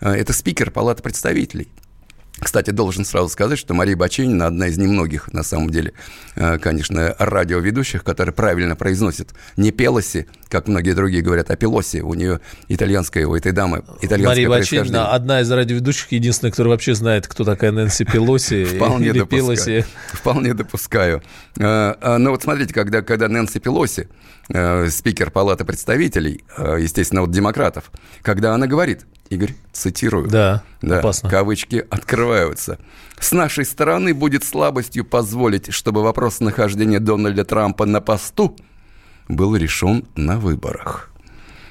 э, 0.00 0.12
это 0.12 0.32
спикер 0.32 0.70
Палаты 0.70 1.02
представителей, 1.02 1.68
кстати, 2.40 2.70
должен 2.70 3.04
сразу 3.04 3.28
сказать, 3.28 3.58
что 3.58 3.74
Мария 3.74 3.96
Баченина 3.96 4.46
одна 4.46 4.68
из 4.68 4.78
немногих, 4.78 5.32
на 5.32 5.42
самом 5.42 5.70
деле, 5.70 5.92
э, 6.36 6.58
конечно, 6.58 7.14
радиоведущих, 7.18 8.02
которая 8.02 8.32
правильно 8.32 8.76
произносит 8.76 9.34
не 9.56 9.70
Пелоси, 9.70 10.26
как 10.48 10.66
многие 10.66 10.92
другие 10.92 11.22
говорят, 11.22 11.50
а 11.50 11.56
Пелоси. 11.56 11.98
У 11.98 12.14
нее 12.14 12.40
итальянская, 12.68 13.26
у 13.26 13.34
этой 13.34 13.52
дамы 13.52 13.84
итальянское 14.00 14.26
Мария 14.26 14.48
Баченина 14.48 15.12
одна 15.12 15.42
из 15.42 15.50
радиоведущих, 15.50 16.12
единственная, 16.12 16.50
которая 16.50 16.72
вообще 16.72 16.94
знает, 16.94 17.26
кто 17.26 17.44
такая 17.44 17.72
Нэнси 17.72 18.04
Пелоси 18.04 18.64
Вполне 18.76 19.08
или 19.08 19.24
Пелоси. 19.24 19.84
Вполне 20.12 20.54
допускаю. 20.54 21.22
Э, 21.58 21.94
э, 22.00 22.16
но 22.16 22.30
вот 22.30 22.42
смотрите, 22.42 22.72
когда, 22.72 23.02
когда 23.02 23.28
Нэнси 23.28 23.60
Пелоси, 23.60 24.08
спикер 24.88 25.30
Палаты 25.30 25.64
представителей, 25.64 26.42
естественно, 26.58 27.20
вот 27.20 27.30
демократов, 27.30 27.92
когда 28.22 28.52
она 28.52 28.66
говорит, 28.66 29.06
Игорь, 29.30 29.54
цитирую. 29.72 30.28
Да, 30.28 30.64
да 30.82 30.98
опасно. 30.98 31.30
Кавычки 31.30 31.86
открываются. 31.88 32.78
С 33.20 33.30
нашей 33.30 33.64
стороны 33.64 34.12
будет 34.12 34.42
слабостью 34.42 35.04
позволить, 35.04 35.72
чтобы 35.72 36.02
вопрос 36.02 36.40
нахождения 36.40 36.98
Дональда 36.98 37.44
Трампа 37.44 37.86
на 37.86 38.00
посту 38.00 38.56
был 39.28 39.54
решен 39.54 40.04
на 40.16 40.38
выборах. 40.40 41.12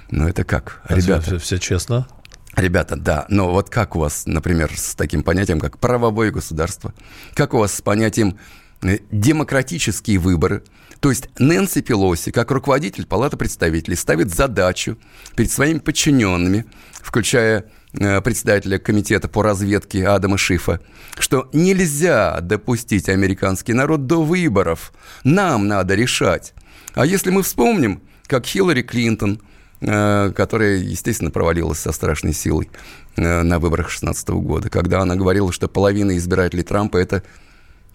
Ну 0.09 0.27
это 0.27 0.45
как, 0.45 0.81
а 0.85 0.95
ребята? 0.95 1.21
Все, 1.21 1.37
все, 1.37 1.39
все 1.39 1.59
честно. 1.59 2.07
Ребята, 2.55 2.95
да, 2.95 3.25
но 3.27 3.51
вот 3.51 3.69
как 3.69 3.97
у 3.97 3.99
вас, 3.99 4.25
например, 4.25 4.71
с 4.75 4.95
таким 4.95 5.21
понятием, 5.21 5.59
как 5.59 5.79
правовое 5.79 6.31
государство? 6.31 6.93
Как 7.33 7.53
у 7.53 7.57
вас 7.57 7.73
с 7.73 7.81
понятием 7.81 8.37
э, 8.81 8.99
демократические 9.11 10.17
выборы? 10.17 10.63
То 10.99 11.09
есть 11.09 11.29
Нэнси 11.39 11.81
Пелоси, 11.81 12.31
как 12.31 12.51
руководитель 12.51 13.05
Палаты 13.05 13.37
представителей, 13.37 13.95
ставит 13.95 14.33
задачу 14.33 14.97
перед 15.35 15.51
своими 15.51 15.79
подчиненными, 15.79 16.65
включая 17.01 17.65
э, 17.93 18.21
председателя 18.21 18.79
комитета 18.79 19.29
по 19.29 19.41
разведке 19.41 20.05
Адама 20.05 20.37
Шифа, 20.37 20.81
что 21.17 21.49
нельзя 21.53 22.41
допустить 22.41 23.07
американский 23.07 23.73
народ 23.73 24.07
до 24.07 24.23
выборов. 24.23 24.91
Нам 25.23 25.67
надо 25.67 25.95
решать. 25.95 26.53
А 26.95 27.05
если 27.05 27.29
мы 27.29 27.43
вспомним, 27.43 28.01
как 28.27 28.45
Хиллари 28.45 28.81
Клинтон, 28.81 29.39
э, 29.79 30.33
которая, 30.35 30.77
естественно, 30.77 31.31
провалилась 31.31 31.79
со 31.79 31.93
страшной 31.93 32.33
силой 32.33 32.69
э, 33.15 33.43
на 33.43 33.59
выборах 33.59 33.87
2016 33.87 34.29
года, 34.29 34.69
когда 34.69 34.99
она 34.99 35.15
говорила, 35.15 35.53
что 35.53 35.69
половина 35.69 36.17
избирателей 36.17 36.63
Трампа– 36.63 36.97
это 36.97 37.23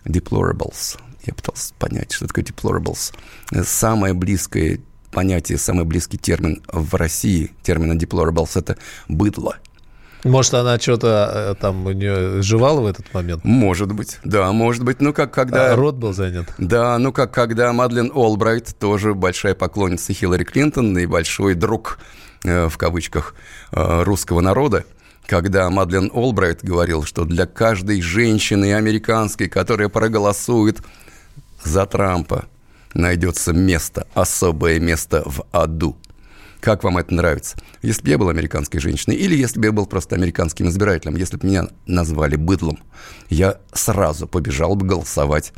deplorables, 0.06 0.98
я 1.26 1.34
пытался 1.34 1.74
понять, 1.78 2.12
что 2.12 2.26
такое 2.26 2.44
deplorables. 2.44 3.12
Самое 3.64 4.14
близкое 4.14 4.80
понятие, 5.10 5.58
самый 5.58 5.84
близкий 5.84 6.18
термин 6.18 6.62
в 6.68 6.94
России, 6.94 7.52
термина 7.62 7.96
deplorables, 7.96 8.50
это 8.58 8.76
быдло. 9.08 9.56
Может, 10.24 10.54
она 10.54 10.78
что-то 10.78 11.52
э, 11.52 11.54
там 11.60 11.84
у 11.84 11.92
нее 11.92 12.40
жевала 12.40 12.80
в 12.80 12.86
этот 12.86 13.12
момент? 13.12 13.44
Может 13.44 13.92
быть, 13.92 14.18
да, 14.24 14.50
может 14.52 14.82
быть. 14.82 15.00
Ну, 15.00 15.12
как 15.12 15.34
когда... 15.34 15.72
А 15.72 15.76
рот 15.76 15.96
был 15.96 16.14
занят. 16.14 16.46
Да, 16.56 16.96
ну, 16.98 17.12
как 17.12 17.32
когда 17.32 17.72
Мадлен 17.74 18.10
Олбрайт, 18.14 18.74
тоже 18.78 19.12
большая 19.12 19.54
поклонница 19.54 20.14
Хиллари 20.14 20.44
Клинтон 20.44 20.96
и 20.96 21.04
большой 21.04 21.54
друг, 21.54 21.98
э, 22.42 22.68
в 22.68 22.78
кавычках, 22.78 23.34
э, 23.72 24.02
русского 24.02 24.40
народа, 24.40 24.84
когда 25.26 25.68
Мадлен 25.68 26.10
Олбрайт 26.12 26.64
говорил, 26.64 27.04
что 27.04 27.24
для 27.24 27.44
каждой 27.44 28.00
женщины 28.00 28.74
американской, 28.74 29.48
которая 29.48 29.90
проголосует 29.90 30.80
за 31.64 31.86
Трампа 31.86 32.46
найдется 32.94 33.52
место, 33.52 34.06
особое 34.14 34.78
место 34.78 35.22
в 35.26 35.44
аду. 35.52 35.96
Как 36.60 36.82
вам 36.82 36.96
это 36.96 37.12
нравится? 37.12 37.58
Если 37.82 38.02
бы 38.02 38.08
я 38.08 38.16
был 38.16 38.30
американской 38.30 38.80
женщиной, 38.80 39.16
или 39.16 39.36
если 39.36 39.60
бы 39.60 39.66
я 39.66 39.72
был 39.72 39.86
просто 39.86 40.14
американским 40.14 40.68
избирателем, 40.68 41.16
если 41.16 41.36
бы 41.36 41.46
меня 41.46 41.68
назвали 41.86 42.36
быдлом, 42.36 42.78
я 43.28 43.58
сразу 43.72 44.26
побежал 44.26 44.74
бы 44.74 44.86
голосовать 44.86 45.52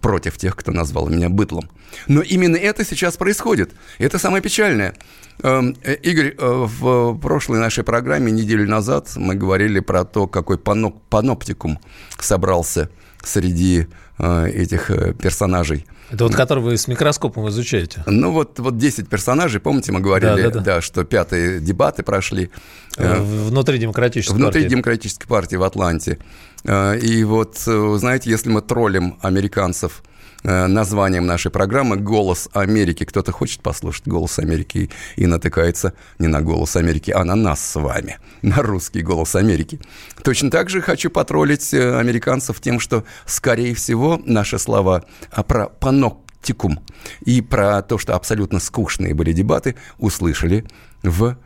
против 0.00 0.36
тех, 0.36 0.54
кто 0.54 0.70
назвал 0.70 1.08
меня 1.08 1.28
быдлом. 1.28 1.68
Но 2.06 2.22
именно 2.22 2.56
это 2.56 2.84
сейчас 2.84 3.16
происходит. 3.16 3.72
Это 3.98 4.18
самое 4.18 4.42
печальное. 4.42 4.94
Эм, 5.42 5.76
э, 5.82 5.94
Игорь, 5.94 6.34
э, 6.38 6.66
в 6.66 7.18
прошлой 7.18 7.58
нашей 7.58 7.84
программе 7.84 8.30
неделю 8.30 8.68
назад 8.68 9.12
мы 9.16 9.34
говорили 9.34 9.80
про 9.80 10.04
то, 10.04 10.26
какой 10.26 10.58
паноптикум 10.58 11.78
собрался 12.18 12.88
среди 13.24 13.86
этих 14.22 14.86
персонажей– 15.18 15.86
это 16.12 16.24
вот 16.24 16.34
который 16.34 16.62
вы 16.62 16.76
с 16.76 16.88
микроскопом 16.88 17.48
изучаете? 17.48 18.02
Ну, 18.06 18.32
вот, 18.32 18.58
вот 18.58 18.76
10 18.76 19.08
персонажей, 19.08 19.62
помните, 19.62 19.92
мы 19.92 20.00
говорили, 20.00 20.42
да, 20.42 20.50
да, 20.50 20.50
да. 20.50 20.60
да 20.60 20.80
что 20.82 21.04
пятые 21.04 21.58
дебаты 21.58 22.02
прошли. 22.02 22.50
Э, 22.98 23.18
внутри 23.18 23.78
демократической 23.78 24.34
Внутри 24.34 24.60
партии. 24.60 24.70
демократической 24.70 25.26
партии 25.26 25.56
в 25.56 25.62
Атланте. 25.62 26.18
Э, 26.64 26.98
и 26.98 27.24
вот, 27.24 27.62
э, 27.66 27.96
знаете, 27.98 28.28
если 28.28 28.50
мы 28.50 28.60
троллим 28.60 29.16
американцев 29.22 30.02
названием 30.42 31.26
нашей 31.26 31.50
программы 31.50 31.96
«Голос 31.96 32.48
Америки». 32.52 33.04
Кто-то 33.04 33.32
хочет 33.32 33.60
послушать 33.60 34.06
«Голос 34.06 34.38
Америки» 34.38 34.90
и 35.16 35.26
натыкается 35.26 35.92
не 36.18 36.28
на 36.28 36.40
«Голос 36.42 36.76
Америки», 36.76 37.10
а 37.10 37.24
на 37.24 37.34
нас 37.34 37.64
с 37.64 37.78
вами, 37.78 38.18
на 38.42 38.56
русский 38.56 39.02
«Голос 39.02 39.34
Америки». 39.36 39.80
Точно 40.22 40.50
так 40.50 40.70
же 40.70 40.80
хочу 40.80 41.10
потроллить 41.10 41.72
американцев 41.74 42.60
тем, 42.60 42.80
что, 42.80 43.04
скорее 43.26 43.74
всего, 43.74 44.20
наши 44.24 44.58
слова 44.58 45.04
про 45.46 45.68
паноптикум 45.68 46.80
и 47.24 47.40
про 47.40 47.82
то, 47.82 47.98
что 47.98 48.14
абсолютно 48.14 48.58
скучные 48.60 49.14
были 49.14 49.32
дебаты, 49.32 49.76
услышали 49.98 50.64
в 51.02 51.36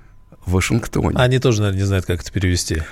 Вашингтоне. 0.46 1.18
Они 1.18 1.38
тоже, 1.38 1.60
наверное, 1.60 1.80
не 1.80 1.86
знают, 1.86 2.06
как 2.06 2.20
это 2.20 2.32
перевести. 2.32 2.82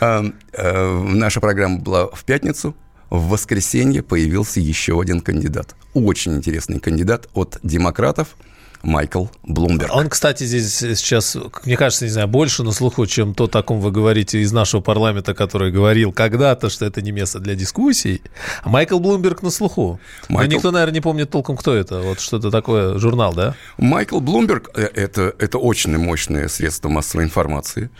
Наша 0.00 1.40
программа 1.40 1.78
была 1.78 2.06
в 2.08 2.24
пятницу, 2.24 2.74
в 3.10 3.28
воскресенье 3.28 4.02
появился 4.02 4.60
еще 4.60 5.00
один 5.00 5.20
кандидат. 5.20 5.74
Очень 5.94 6.36
интересный 6.36 6.80
кандидат 6.80 7.28
от 7.34 7.58
демократов– 7.62 8.36
Майкл 8.84 9.26
Блумберг. 9.42 9.94
Он, 9.94 10.08
кстати, 10.08 10.44
здесь 10.44 10.76
сейчас, 10.76 11.36
мне 11.64 11.76
кажется, 11.76 12.04
не 12.04 12.10
знаю, 12.10 12.28
больше 12.28 12.62
на 12.62 12.72
слуху, 12.72 13.06
чем 13.06 13.34
то, 13.34 13.48
о 13.50 13.62
ком 13.62 13.80
вы 13.80 13.90
говорите 13.90 14.40
из 14.40 14.52
нашего 14.52 14.80
парламента, 14.80 15.34
который 15.34 15.72
говорил 15.72 16.12
когда-то, 16.12 16.68
что 16.68 16.84
это 16.84 17.00
не 17.02 17.10
место 17.10 17.40
для 17.40 17.54
дискуссий. 17.54 18.22
А 18.62 18.68
Майкл 18.68 18.98
Блумберг 18.98 19.42
на 19.42 19.50
слуху. 19.50 19.98
Майкл... 20.28 20.50
Но 20.50 20.56
никто, 20.56 20.70
наверное, 20.70 20.94
не 20.94 21.00
помнит 21.00 21.30
толком, 21.30 21.56
кто 21.56 21.74
это. 21.74 22.00
Вот 22.00 22.20
что-то 22.20 22.50
такое, 22.50 22.98
журнал, 22.98 23.32
да? 23.32 23.54
Майкл 23.78 24.20
Блумберг 24.20 24.70
э, 24.74 24.82
это,– 24.82 25.34
это 25.38 25.58
очень 25.58 25.96
мощное 25.96 26.48
средство 26.48 26.88
массовой 26.88 27.24
информации. 27.24 27.90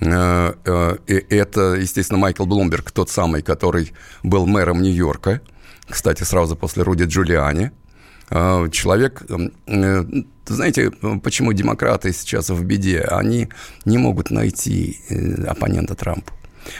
Э, 0.00 0.54
э, 0.64 0.96
это, 1.28 1.74
естественно, 1.74 2.18
Майкл 2.18 2.46
Блумберг, 2.46 2.90
тот 2.90 3.10
самый, 3.10 3.42
который 3.42 3.92
был 4.22 4.46
мэром 4.46 4.82
Нью-Йорка, 4.82 5.40
кстати, 5.88 6.22
сразу 6.22 6.56
после 6.56 6.82
Руди 6.82 7.04
Джулиани. 7.04 7.70
Э, 8.30 8.68
человек, 8.70 9.22
знаете, 10.46 10.90
почему 11.22 11.52
демократы 11.52 12.12
сейчас 12.12 12.50
в 12.50 12.64
беде? 12.64 13.00
Они 13.00 13.48
не 13.84 13.98
могут 13.98 14.30
найти 14.30 14.98
оппонента 15.46 15.94
Трампа. 15.94 16.32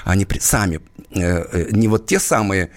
Они 0.05 0.27
сами, 0.41 0.81
не 1.11 1.89
вот 1.89 2.07
те 2.07 2.19
самые 2.19 2.71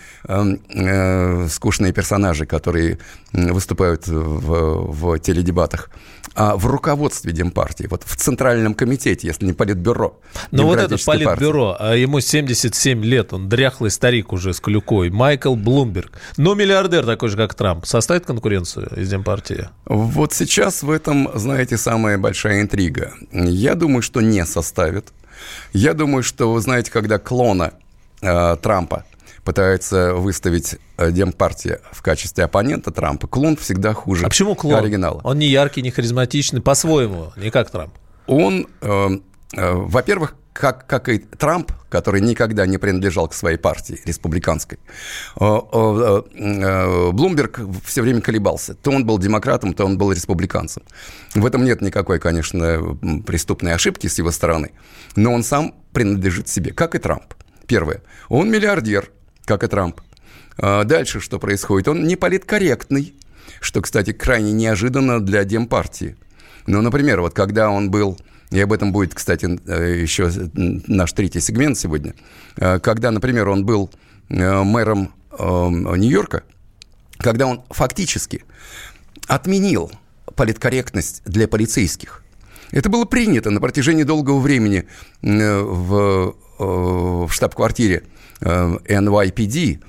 скучные 1.49 1.93
персонажи, 1.93 2.45
которые 2.45 2.99
выступают 3.33 4.07
в, 4.07 4.91
в 4.91 5.19
теледебатах, 5.19 5.89
а 6.33 6.55
в 6.55 6.65
руководстве 6.65 7.33
Демпартии, 7.33 7.87
вот 7.89 8.03
в 8.05 8.15
Центральном 8.15 8.73
комитете, 8.73 9.27
если 9.27 9.45
не 9.45 9.53
Политбюро. 9.53 10.19
Ну 10.51 10.65
вот 10.65 10.79
это 10.79 10.97
Политбюро, 11.03 11.75
а 11.77 11.95
ему 11.95 12.19
77 12.19 13.03
лет, 13.03 13.33
он 13.33 13.49
дряхлый 13.49 13.91
старик 13.91 14.31
уже 14.31 14.53
с 14.53 14.59
клюкой, 14.59 15.09
Майкл 15.09 15.55
Блумберг, 15.55 16.19
но 16.37 16.53
миллиардер 16.53 17.05
такой 17.05 17.29
же, 17.29 17.37
как 17.37 17.53
Трамп, 17.53 17.85
составит 17.85 18.25
конкуренцию 18.25 18.89
из 18.95 19.09
Демпартии? 19.09 19.69
Вот 19.85 20.33
сейчас 20.33 20.83
в 20.83 20.89
этом, 20.89 21.29
знаете, 21.35 21.77
самая 21.77 22.17
большая 22.17 22.61
интрига. 22.61 23.13
Я 23.31 23.75
думаю, 23.75 24.01
что 24.01 24.21
не 24.21 24.45
составит. 24.45 25.11
Я 25.73 25.93
думаю, 25.93 26.23
что, 26.23 26.51
вы 26.53 26.61
знаете, 26.61 26.91
когда 26.91 27.19
клона 27.19 27.73
э, 28.21 28.55
Трампа 28.61 29.05
пытается 29.43 30.13
выставить 30.13 30.77
э, 30.97 31.11
Демпартия 31.11 31.79
в 31.91 32.01
качестве 32.01 32.43
оппонента 32.43 32.91
Трампа, 32.91 33.27
клон 33.27 33.55
всегда 33.57 33.93
хуже 33.93 34.25
А 34.25 34.29
почему 34.29 34.55
клон? 34.55 34.75
оригинала. 34.75 35.21
Он 35.23 35.39
не 35.39 35.47
яркий, 35.47 35.81
не 35.81 35.91
харизматичный, 35.91 36.61
по-своему, 36.61 37.31
не 37.37 37.49
как 37.49 37.71
Трамп. 37.71 37.93
Он, 38.27 38.67
э, 38.81 39.09
э, 39.53 39.71
во-первых, 39.73 40.35
как, 40.53 40.85
как 40.87 41.09
и 41.09 41.17
Трамп, 41.19 41.71
который 41.91 42.21
никогда 42.21 42.65
не 42.65 42.77
принадлежал 42.77 43.27
к 43.27 43.33
своей 43.33 43.57
партии 43.57 43.99
республиканской, 44.05 44.79
э, 45.39 45.43
э, 45.43 46.21
э, 46.33 47.11
Блумберг 47.11 47.59
все 47.85 48.01
время 48.01 48.21
колебался. 48.21 48.73
То 48.73 48.91
он 48.91 49.05
был 49.05 49.19
демократом, 49.19 49.73
то 49.73 49.85
он 49.85 49.97
был 49.97 50.11
республиканцем. 50.11 50.83
В 51.35 51.45
этом 51.45 51.65
нет 51.65 51.81
никакой, 51.81 52.19
конечно, 52.19 52.97
преступной 53.27 53.73
ошибки 53.73 54.07
с 54.07 54.17
его 54.17 54.31
стороны, 54.31 54.71
но 55.15 55.33
он 55.33 55.43
сам 55.43 55.75
принадлежит 55.91 56.47
себе, 56.47 56.71
как 56.71 56.95
и 56.95 56.97
Трамп. 56.97 57.33
Первое. 57.67 58.01
Он 58.29 58.49
миллиардер, 58.49 59.11
как 59.45 59.63
и 59.63 59.67
Трамп. 59.67 60.01
Дальше 60.57 61.19
что 61.19 61.39
происходит? 61.39 61.87
Он 61.87 62.03
не 62.05 62.15
политкорректный, 62.15 63.15
что, 63.59 63.81
кстати, 63.81 64.13
крайне 64.13 64.51
неожиданно 64.51 65.19
для 65.19 65.43
Демпартии. 65.43 66.15
Ну, 66.67 66.81
например, 66.81 67.21
вот 67.21 67.33
когда 67.33 67.69
он 67.69 67.89
был, 67.91 68.17
и 68.51 68.59
об 68.59 68.73
этом 68.73 68.91
будет, 68.91 69.15
кстати, 69.15 69.59
э, 69.65 70.01
еще 70.01 70.29
наш 70.53 71.13
третий 71.13 71.39
сегмент 71.39 71.77
сегодня, 71.77 72.13
э, 72.57 72.79
когда, 72.79 73.09
например, 73.11 73.47
он 73.47 73.65
был 73.65 73.89
э, 74.29 74.63
мэром 74.63 75.13
э, 75.31 75.43
Нью-Йорка, 75.43 76.43
когда 77.17 77.47
он 77.47 77.63
фактически 77.69 78.43
отменил 79.27 79.91
политкорректность 80.35 81.23
для 81.25 81.47
полицейских. 81.47 82.23
Это 82.71 82.89
было 82.89 83.05
принято 83.05 83.49
на 83.51 83.61
протяжении 83.61 84.03
долгого 84.03 84.39
времени 84.39 84.85
в, 85.21 86.35
в 86.57 87.29
штаб-квартире 87.29 88.03
NYPD, 88.39 89.83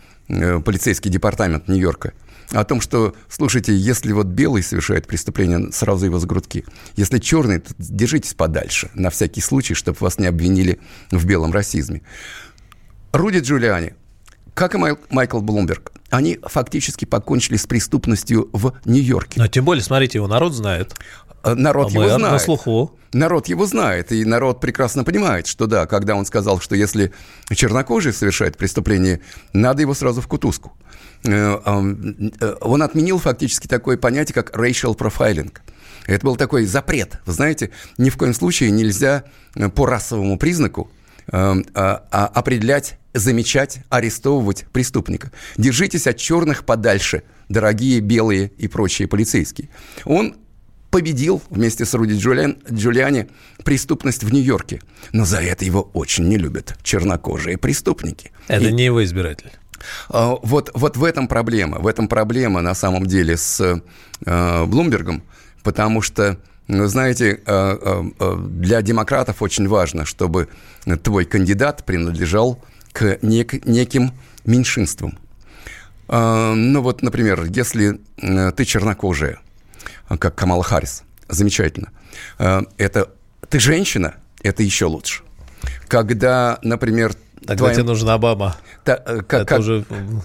полицейский 0.63 1.09
департамент 1.09 1.69
Нью-Йорка, 1.69 2.13
о 2.53 2.65
том, 2.65 2.81
что, 2.81 3.15
слушайте, 3.29 3.75
если 3.75 4.13
вот 4.13 4.27
белый 4.27 4.63
совершает 4.63 5.07
преступление, 5.07 5.73
сразу 5.73 6.05
его 6.07 6.19
с 6.19 6.25
грудки. 6.25 6.65
Если 6.97 7.19
черный, 7.19 7.61
то 7.61 7.73
держитесь 7.79 8.35
подальше, 8.35 8.91
на 8.95 9.11
всякий 9.11 9.41
случай, 9.41 9.75
чтобы 9.75 9.97
вас 10.01 10.19
не 10.19 10.27
обвинили 10.27 10.79
в 11.11 11.25
белом 11.25 11.53
расизме. 11.53 12.03
Руди 13.13 13.39
Джулиани, 13.39 13.95
как 14.55 14.75
и 14.75 14.79
Май- 14.79 14.97
Майкл 15.11 15.41
Блумберг, 15.41 15.93
они 16.11 16.39
фактически 16.43 17.05
покончили 17.05 17.57
с 17.57 17.67
преступностью 17.67 18.49
в 18.53 18.75
Нью-Йорке. 18.85 19.41
Но 19.41 19.49
тем 19.49 19.65
более, 19.65 19.83
смотрите, 19.83 20.19
его 20.19 20.29
народ 20.29 20.53
знает. 20.55 20.95
Э, 21.45 21.55
Народ 21.55 21.89
А 21.89 21.93
его 21.93 22.05
знает. 22.09 22.33
на 22.33 22.39
слуху. 22.39 22.97
Народ 23.13 23.49
его 23.49 23.67
знает, 23.67 24.13
и 24.13 24.25
народ 24.25 24.61
прекрасно 24.61 25.05
понимает, 25.05 25.47
что 25.47 25.67
да, 25.67 25.87
когда 25.87 26.15
он 26.15 26.25
сказал, 26.25 26.61
что 26.61 26.75
если 26.75 27.13
чернокожий 27.55 28.13
совершает 28.13 28.57
преступление, 28.57 29.21
надо 29.53 29.83
его 29.83 29.93
сразу 29.93 30.21
в 30.23 30.29
кутузку. 30.29 30.73
Э, 31.25 31.59
э, 32.41 32.55
Он 32.61 32.83
отменил 32.83 33.19
фактически 33.19 33.67
такое 33.67 33.97
понятие, 33.97 34.35
как 34.35 34.57
racial 34.57 34.97
profiling. 34.97 35.53
Это 36.07 36.27
был 36.27 36.37
такой 36.37 36.65
запрет. 36.65 37.21
Вы 37.27 37.33
знаете, 37.33 37.71
ни 37.99 38.11
в 38.11 38.17
коем 38.17 38.35
случае 38.35 38.71
нельзя 38.71 39.25
э, 39.55 39.69
по 39.69 39.87
расовому 39.87 40.39
признаку 40.39 40.91
э, 41.29 41.33
а, 41.33 41.63
а, 42.11 42.27
определять, 42.27 42.99
замечать, 43.15 43.81
арестовывать 43.89 44.67
преступника. 44.73 45.31
Держитесь 45.57 46.07
от 46.07 46.17
черных 46.17 46.65
подальше, 46.65 47.23
дорогие 47.49 48.01
белые 48.01 48.51
и 48.59 48.67
прочие 48.69 49.07
полицейские. 49.07 49.69
Он 50.05 50.35
победил 50.91 51.41
вместе 51.49 51.85
с 51.85 51.95
Руди 51.95 52.15
Джулиан, 52.15 52.59
Джулиани 52.71 53.29
преступность 53.65 54.25
в 54.25 54.33
Нью-Йорке. 54.33 54.81
Но 55.13 55.25
за 55.25 55.41
это 55.41 55.65
его 55.65 55.91
очень 55.95 56.29
не 56.29 56.37
любят 56.37 56.77
чернокожие 56.83 57.57
преступники. 57.57 58.33
Это 58.49 58.67
И- 58.67 58.73
не 58.73 58.85
его 58.87 59.03
избиратель. 59.05 59.53
А, 60.09 60.37
Вот, 60.43 60.71
вот 60.75 60.97
в 60.97 61.05
этом 61.05 61.29
проблема. 61.29 61.79
В 61.79 61.87
этом 61.87 62.09
проблема 62.09 62.61
на 62.61 62.75
самом 62.75 63.07
деле 63.07 63.37
с 63.37 63.61
э, 64.27 64.65
Блумбергом, 64.67 65.23
потому 65.63 66.03
что, 66.03 66.39
ну, 66.69 66.87
знаете, 66.87 67.41
э, 67.45 67.77
э, 68.21 68.37
для 68.49 68.83
демократов 68.83 69.43
очень 69.43 69.69
важно, 69.69 70.05
чтобы 70.05 70.49
твой 71.03 71.25
кандидат 71.25 71.85
принадлежал 71.85 72.63
к 72.93 73.03
нек- 73.23 73.63
неким 73.65 74.13
меньшинствам. 74.45 75.19
А, 76.09 76.55
Ну 76.55 76.83
вот, 76.83 77.03
например, 77.03 77.45
если 77.45 78.01
ты 78.57 78.65
чернокожая, 78.65 79.39
а, 80.09 80.19
как 80.19 80.35
Камала 80.35 80.63
Харрис, 80.63 81.05
замечательно. 81.29 81.89
Это 82.39 83.09
ты 83.49 83.59
женщина, 83.61 84.15
это 84.43 84.63
еще 84.63 84.87
лучше. 84.87 85.23
Когда, 85.89 86.59
например, 86.63 87.15
Тогда 87.47 87.57
твоя- 87.57 87.75
тебе 87.75 87.85
нужна 87.85 88.15
Обама. 88.15 88.57
та- 88.85 89.03
э, 89.05 89.23
как- 89.23 89.43
Это 89.43 89.45
как- 89.47 89.59
уже, 89.61 89.85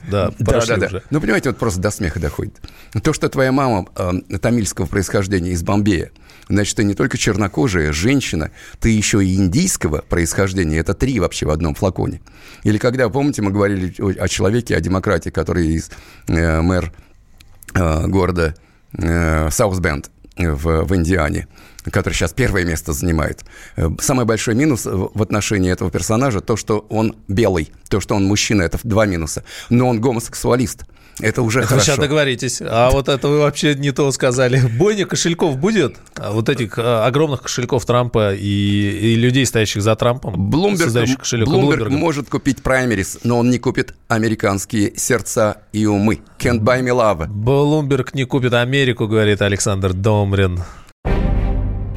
да, 0.10 0.32
да, 0.40 0.66
да, 0.66 0.78
да. 0.78 0.86
уже. 0.88 1.04
Ну, 1.10 1.20
понимаете, 1.22 1.50
вот 1.50 1.58
просто 1.58 1.80
до 1.82 1.90
смеха 1.92 2.20
доходит. 2.20 2.60
То, 3.04 3.14
что 3.14 3.28
твоя 3.30 3.52
мама 3.52 3.88
э, 3.96 4.38
тамильского 4.40 4.86
происхождения 4.86 5.52
из 5.52 5.64
Бомбея, 5.64 6.12
значит, 6.50 6.76
ты 6.76 6.84
не 6.84 6.94
только 6.94 7.18
чернокожая, 7.18 7.92
женщина, 7.92 8.52
ты 8.80 8.90
еще 8.90 9.24
и 9.26 9.36
индийского 9.36 10.04
происхождения. 10.08 10.78
Это 10.78 10.94
три 10.94 11.20
вообще 11.20 11.46
в 11.46 11.50
одном 11.50 11.76
флаконе. 11.76 12.22
Или 12.64 12.78
когда, 12.78 13.10
помните, 13.10 13.42
мы 13.42 13.52
говорили 13.52 13.94
о, 14.00 14.10
о 14.24 14.28
человеке, 14.28 14.76
о 14.76 14.80
демократе, 14.80 15.32
который 15.32 15.68
из 15.68 15.90
э, 16.28 16.62
мэр 16.62 16.92
э, 17.74 18.08
города 18.08 18.56
э, 18.94 19.50
Саусбенд 19.52 20.10
в, 20.38 20.84
в 20.86 20.96
Индиане, 20.96 21.48
который 21.92 22.14
сейчас 22.14 22.34
первое 22.34 22.66
место 22.66 22.94
занимает. 22.94 23.44
Э, 23.76 23.90
Самый 24.00 24.26
большой 24.26 24.56
минус 24.56 24.86
в 24.86 25.12
в 25.14 25.22
отношении 25.22 25.72
этого 25.72 25.90
персонажа 25.92 26.42
то, 26.42 26.56
что 26.58 26.86
он 26.90 27.16
белый, 27.28 27.72
то, 27.90 28.00
что 28.00 28.16
он 28.16 28.26
мужчина, 28.26 28.62
это 28.64 28.78
два 28.84 29.06
минуса. 29.06 29.44
Но 29.70 29.88
он 29.88 30.00
гомосексуалист. 30.00 30.86
Это 31.20 31.42
уже 31.42 31.62
Это 31.62 31.74
вы 31.74 31.80
сейчас 31.80 31.96
хорошо. 31.96 32.02
договоритесь. 32.04 32.62
А 32.62 32.92
вот 32.92 33.10
это 33.10 33.28
вы 33.28 33.40
вообще 33.40 33.74
не 33.74 33.92
то 33.92 34.12
сказали. 34.12 34.62
Бойня 34.78 35.06
кошельков 35.08 35.58
будет? 35.58 35.96
А 36.16 36.32
Вот 36.32 36.48
этих 36.50 36.78
а, 36.78 37.08
огромных 37.08 37.42
кошельков 37.42 37.86
Трампа 37.86 38.36
и, 38.36 38.44
и 39.14 39.16
людей, 39.16 39.46
стоящих 39.48 39.82
за 39.82 39.96
Трампом, 39.96 40.50
Блумберг, 40.50 41.18
кошелек 41.18 41.48
Блумберг 41.48 41.90
может 41.90 42.30
купить 42.30 42.62
праймерис, 42.62 43.20
но 43.24 43.40
он 43.40 43.50
не 43.50 43.58
купит 43.58 43.96
американские 44.08 44.96
сердца 44.96 45.62
и 45.74 45.88
умы. 45.88 46.20
Can't 46.38 46.60
buy 46.60 46.82
me 46.82 46.92
love. 46.92 47.28
Блумберг 47.28 48.14
не 48.14 48.26
купит 48.26 48.54
Америку, 48.54 49.08
говорит 49.08 49.42
Александр 49.42 49.94
Домрин. 49.94 50.62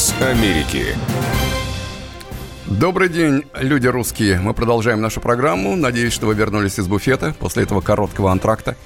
Голос 0.00 0.14
Америки. 0.22 0.96
Добрый 2.64 3.10
день, 3.10 3.44
люди 3.54 3.86
русские. 3.86 4.40
Мы 4.40 4.54
продолжаем 4.54 5.02
нашу 5.02 5.20
программу. 5.20 5.76
Надеюсь, 5.76 6.14
что 6.14 6.26
вы 6.26 6.34
вернулись 6.34 6.78
из 6.78 6.86
буфета 6.86 7.34
после 7.38 7.64
этого 7.64 7.82
короткого 7.82 8.32
антракта. 8.32 8.76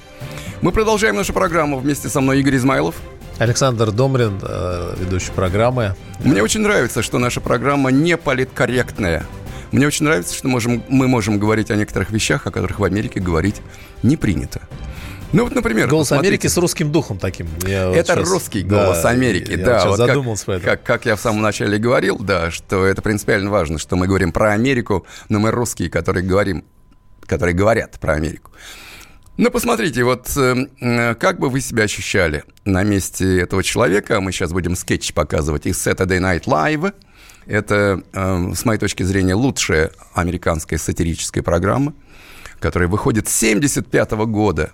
Мы 0.61 0.73
продолжаем 0.73 1.15
нашу 1.15 1.31
программу. 1.31 1.79
Вместе 1.79 2.09
со 2.09 2.19
мной 2.19 2.41
Игорь 2.41 2.57
Измайлов. 2.57 2.95
Александр 3.37 3.91
Домрин, 3.91 4.41
э, 4.41 4.95
ведущий 4.99 5.31
программы. 5.31 5.95
Мне 6.19 6.43
очень 6.43 6.59
нравится, 6.59 7.01
что 7.01 7.17
наша 7.17 7.39
программа 7.39 7.91
не 7.91 8.17
политкорректная. 8.17 9.25
Мне 9.71 9.87
очень 9.87 10.03
нравится, 10.03 10.35
что 10.35 10.49
можем, 10.49 10.83
мы 10.89 11.07
можем 11.07 11.39
говорить 11.39 11.71
о 11.71 11.77
некоторых 11.77 12.09
вещах, 12.09 12.45
о 12.45 12.51
которых 12.51 12.79
в 12.79 12.83
Америке 12.83 13.21
говорить 13.21 13.61
не 14.03 14.17
принято. 14.17 14.67
Ну 15.33 15.43
вот, 15.43 15.53
например, 15.53 15.87
Голос 15.89 16.07
посмотрите. 16.09 16.29
Америки 16.29 16.47
с 16.47 16.57
русским 16.57 16.91
духом 16.91 17.17
таким. 17.17 17.47
Я 17.67 17.89
вот 17.89 17.97
Это 17.97 18.15
щас- 18.15 18.29
русский 18.29 18.63
да, 18.63 18.85
голос 18.85 19.03
Америки, 19.05 19.51
я 19.51 19.57
да. 19.57 19.79
сейчас 19.79 19.97
вот 19.97 20.07
как- 20.07 20.63
как, 20.63 20.83
как 20.83 21.05
я 21.05 21.15
в 21.15 21.19
самом 21.19 21.41
начале 21.41 21.77
говорил, 21.77 22.17
да, 22.19 22.51
что 22.51 22.85
это 22.85 23.01
принципиально 23.01 23.49
важно, 23.49 23.77
что 23.77 23.95
мы 23.97 24.07
говорим 24.07 24.31
про 24.31 24.53
Америку, 24.53 25.05
но 25.27 25.39
мы 25.39 25.51
русские, 25.51 25.89
которые 25.89 26.23
говорим, 26.23 26.63
которые 27.25 27.53
говорят 27.53 27.99
про 27.99 28.13
Америку. 28.13 28.51
Ну, 29.37 29.51
посмотрите, 29.51 30.03
вот 30.05 30.31
э, 30.37 30.67
э, 30.79 31.15
как 31.15 31.39
бы 31.39 31.49
вы 31.49 31.59
себя 31.59 31.83
ощущали 31.83 32.45
на 32.63 32.83
месте 32.83 33.41
этого 33.41 33.61
человека. 33.63 34.21
Мы 34.21 34.31
сейчас 34.31 34.53
будем 34.53 34.77
скетч 34.77 35.13
показывать 35.13 35.65
из 35.65 35.85
Saturday 35.85 36.19
Night 36.21 36.45
Live. 36.45 36.93
Это, 37.45 38.01
э, 38.13 38.51
с 38.55 38.63
моей 38.63 38.79
точки 38.79 39.03
зрения, 39.03 39.35
лучшая 39.35 39.91
американская 40.13 40.79
сатирическая 40.79 41.43
программа, 41.43 41.93
которая 42.61 42.87
выходит 42.87 43.27
с 43.27 43.35
75 43.35 44.25
года. 44.25 44.71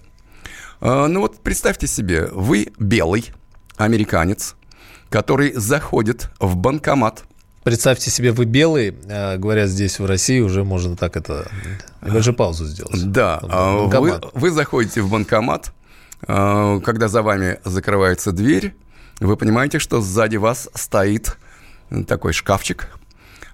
Э, 0.81 1.07
Ну 1.07 1.21
вот 1.21 1.39
представьте 1.41 1.87
себе, 1.87 2.27
вы 2.31 2.73
белый 2.77 3.31
американец, 3.77 4.55
который 5.09 5.53
заходит 5.53 6.29
в 6.39 6.55
банкомат. 6.55 7.23
Представьте 7.63 8.09
себе, 8.09 8.31
вы 8.31 8.45
белый, 8.45 8.97
э, 9.05 9.37
говорят 9.37 9.69
здесь 9.69 9.99
в 9.99 10.05
России, 10.05 10.39
уже 10.39 10.63
можно 10.63 10.95
так 10.95 11.15
это... 11.15 11.47
Небольшую 12.01 12.35
паузу 12.35 12.65
сделать. 12.65 13.11
Да, 13.11 13.39
а, 13.43 13.85
вы, 13.85 14.19
вы 14.33 14.49
заходите 14.49 15.01
в 15.01 15.11
банкомат, 15.11 15.71
а, 16.27 16.79
когда 16.79 17.07
за 17.07 17.21
вами 17.21 17.59
закрывается 17.63 18.31
дверь, 18.31 18.73
вы 19.19 19.37
понимаете, 19.37 19.77
что 19.77 20.01
сзади 20.01 20.37
вас 20.37 20.69
стоит 20.73 21.37
такой 22.07 22.33
шкафчик, 22.33 22.87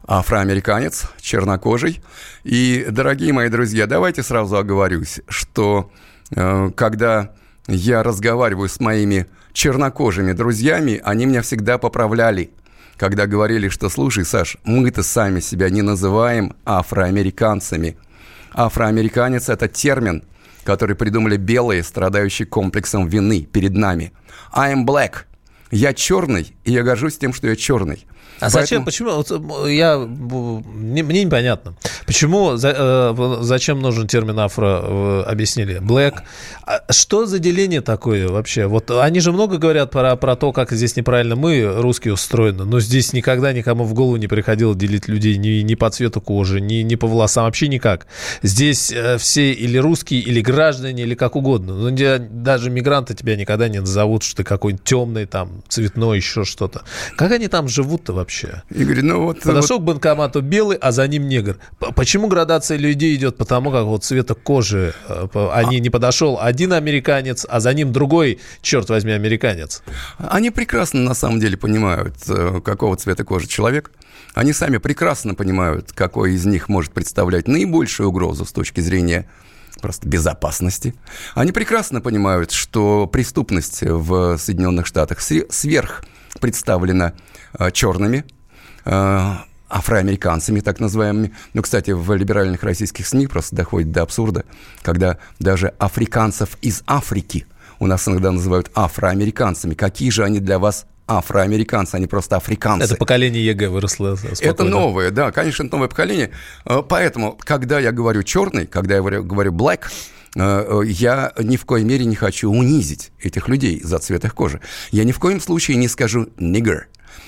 афроамериканец, 0.08 1.10
чернокожий. 1.20 2.02
И, 2.46 2.88
дорогие 2.90 3.34
мои 3.34 3.50
друзья, 3.50 3.88
давайте 3.88 4.24
сразу 4.24 4.56
оговорюсь, 4.56 5.20
что 5.28 5.92
когда 6.32 7.32
я 7.68 8.04
разговариваю 8.04 8.70
с 8.70 8.80
моими 8.80 9.28
чернокожими 9.54 10.34
друзьями, 10.34 11.02
они 11.04 11.26
меня 11.26 11.42
всегда 11.42 11.78
поправляли, 11.78 12.52
когда 12.96 13.28
говорили, 13.28 13.70
что, 13.70 13.90
слушай, 13.90 14.26
Саш, 14.26 14.58
мы-то 14.64 15.04
сами 15.04 15.40
себя 15.40 15.70
не 15.70 15.82
называем 15.82 16.56
афроамериканцами. 16.66 17.98
Афроамериканец– 18.54 19.50
это 19.50 19.68
термин, 19.68 20.24
который 20.64 20.96
придумали 20.96 21.38
белые, 21.38 21.84
страдающие 21.84 22.46
комплексом 22.46 23.08
вины 23.08 23.42
перед 23.42 23.74
нами. 23.74 24.14
I 24.52 24.74
am 24.74 24.86
black. 24.86 25.26
Я 25.72 25.94
черный, 25.94 26.56
и 26.64 26.72
я 26.72 26.84
горжусь 26.84 27.18
тем, 27.18 27.34
что 27.34 27.48
я 27.48 27.56
черный. 27.56 28.06
А 28.40 28.50
зачем, 28.50 28.86
почему, 28.86 29.12
вот, 29.12 29.32
м, 29.32 29.68
я, 29.68 29.98
мне 29.98 31.02
непонятно, 31.02 31.76
почему, 32.06 32.56
э, 32.62 33.38
зачем 33.42 33.80
нужен 33.82 34.08
термин 34.08 34.40
афро, 34.40 34.82
э, 34.84 35.24
объяснили, 35.28 35.80
black, 35.80 36.22
А 36.66 36.92
что 36.92 37.26
за 37.26 37.40
деление 37.40 37.80
такое 37.82 38.28
вообще? 38.28 38.68
Вот 38.68 38.92
они 38.92 39.22
же 39.22 39.32
много 39.32 39.58
говорят 39.58 39.90
про, 39.90 40.16
про 40.18 40.36
то, 40.36 40.52
как 40.52 40.72
здесь 40.72 40.96
неправильно 40.98 41.36
мы, 41.38 41.82
русские, 41.82 42.14
устроены, 42.14 42.66
но 42.66 42.80
здесь 42.82 43.14
никогда 43.14 43.54
никому 43.54 43.86
в 43.86 43.94
голову 43.94 44.18
не 44.18 44.28
приходило 44.28 44.76
делить 44.76 45.08
людей 45.08 45.38
ни, 45.38 45.62
ни 45.62 45.76
по 45.76 45.90
цвету 45.90 46.20
кожи, 46.20 46.60
ни, 46.60 46.82
ни 46.84 46.96
по 46.96 47.08
волосам, 47.08 47.46
вообще 47.46 47.70
никак. 47.70 48.06
Здесь 48.44 48.92
э, 48.92 49.18
все 49.18 49.54
или 49.54 49.78
русские, 49.78 50.20
или 50.20 50.42
граждане, 50.42 51.04
или 51.04 51.16
как 51.16 51.36
угодно. 51.38 51.74
Ну, 51.74 51.90
где 51.92 52.18
даже 52.18 52.70
мигранты 52.70 53.14
тебя 53.14 53.36
никогда 53.38 53.70
не 53.70 53.80
назовут, 53.80 54.24
что 54.24 54.38
ты 54.38 54.44
какой-нибудь 54.44 54.84
темный, 54.84 55.26
там, 55.26 55.64
цветной, 55.70 56.18
еще 56.18 56.44
что-то. 56.44 56.84
Как 57.16 57.32
они 57.32 57.48
там 57.48 57.70
живут-то 57.70 58.12
вообще? 58.14 58.27
Игорь, 58.70 59.02
ну 59.02 59.24
вот... 59.24 59.42
Подошел 59.42 59.80
к 59.80 59.84
банкомату 59.84 60.42
белый, 60.42 60.78
а 60.78 60.92
за 60.92 61.08
ним 61.08 61.28
негр. 61.28 61.58
Почему 61.96 62.28
градация 62.28 62.78
людей 62.78 63.16
идет? 63.16 63.38
Потому 63.38 63.72
как 63.72 63.86
вот 63.86 64.04
цвета 64.04 64.34
кожи 64.36 64.94
э, 65.08 65.28
по- 65.32 65.56
они 65.56 65.80
не 65.80 65.90
подошел 65.90 66.38
один 66.40 66.74
американец, 66.74 67.46
а 67.48 67.60
за 67.60 67.74
ним 67.74 67.92
другой, 67.92 68.40
черт 68.62 68.90
возьми, 68.90 69.12
американец. 69.12 69.84
Они 70.18 70.52
прекрасно 70.52 71.02
на 71.02 71.14
самом 71.14 71.40
деле 71.40 71.58
понимают, 71.58 72.16
э, 72.28 72.62
какого 72.64 72.96
цвета 72.98 73.24
кожи 73.24 73.48
человек. 73.48 73.92
Они 74.34 74.54
сами 74.54 74.78
прекрасно 74.78 75.34
понимают, 75.34 75.92
какой 75.94 76.34
из 76.34 76.46
них 76.46 76.70
может 76.70 76.92
представлять 76.92 77.48
наибольшую 77.48 78.10
угрозу 78.10 78.46
с 78.46 78.52
точки 78.52 78.82
зрения 78.82 79.28
просто 79.82 80.08
безопасности. 80.08 80.96
Они 81.36 81.52
прекрасно 81.52 82.02
понимают, 82.02 82.52
что 82.52 83.08
преступность 83.08 83.82
в 83.82 84.38
Соединенных 84.38 84.86
Штатах 84.86 85.20
сверх 85.22 86.04
представлена 86.40 87.14
э, 87.58 87.72
черными, 87.72 88.26
э, 88.86 89.36
афроамериканцами, 89.70 90.60
так 90.62 90.80
называемыми. 90.80 91.34
Ну, 91.54 91.62
кстати, 91.62 91.92
в 91.92 92.14
либеральных 92.14 92.64
российских 92.64 93.08
СМИ 93.08 93.28
просто 93.28 93.56
доходит 93.56 93.92
до 93.92 94.04
абсурда, 94.04 94.46
когда 94.82 95.18
даже 95.40 95.74
африканцев 95.78 96.58
из 96.62 96.84
Африки 96.88 97.46
у 97.80 97.88
нас 97.88 98.08
иногда 98.08 98.32
называют 98.32 98.72
афроамериканцами. 98.76 99.74
Какие 99.74 100.10
же 100.10 100.24
они 100.24 100.40
для 100.40 100.58
вас 100.60 100.86
афроамериканцы, 101.08 101.96
они 101.96 102.08
просто 102.08 102.36
африканцы. 102.36 102.86
Это 102.86 102.96
поколение 102.96 103.44
ЕГЭ 103.46 103.70
выросло. 103.70 104.16
Это 104.16 104.36
спокойно. 104.36 104.72
новое, 104.72 105.12
да, 105.12 105.32
конечно, 105.32 105.64
это 105.64 105.76
новое 105.76 105.88
поколение. 105.88 106.32
Э, 106.66 106.84
Поэтому, 106.88 107.38
когда 107.40 107.80
я 107.80 107.92
говорю 107.92 108.24
черный, 108.24 108.68
когда 108.68 108.96
я 108.96 109.02
говорю, 109.02 109.52
black, 109.52 109.86
э, 110.36 110.40
э, 110.40 110.82
я 110.88 111.34
ни 111.40 111.56
в 111.56 111.66
коей 111.66 111.86
мере 111.86 112.06
не 112.06 112.16
хочу 112.16 112.52
унизить 112.52 113.12
этих 113.20 113.48
людей 113.48 113.82
за 113.84 114.00
цвет 114.00 114.26
их 114.26 114.36
кожи. 114.36 114.62
Я 114.92 115.06
ни 115.06 115.12
в 115.12 115.20
коем 115.20 115.40
случае 115.40 115.78
не 115.78 115.88
скажу 115.88 116.28
nigger. 116.38 116.84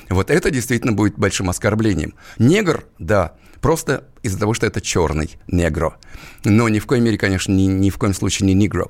Вот 0.09 0.29
это 0.29 0.51
действительно 0.51 0.91
будет 0.91 1.17
большим 1.17 1.49
оскорблением. 1.49 2.15
Негр, 2.37 2.83
да, 2.97 3.35
просто 3.61 4.05
из-за 4.23 4.39
того, 4.39 4.53
что 4.53 4.65
это 4.65 4.81
черный 4.81 5.37
негро. 5.47 5.97
Но 6.43 6.67
ни 6.67 6.79
в 6.79 6.87
коей 6.87 7.01
мере, 7.01 7.17
конечно, 7.17 7.53
ни, 7.53 7.63
ни 7.63 7.89
в 7.89 7.97
коем 7.97 8.13
случае 8.13 8.47
не 8.47 8.53
негро. 8.53 8.89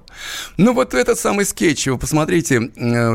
Ну 0.57 0.73
вот 0.73 0.93
этот 0.93 1.19
самый 1.19 1.45
скетч, 1.45 1.87
вы 1.87 1.97
посмотрите, 1.97 2.71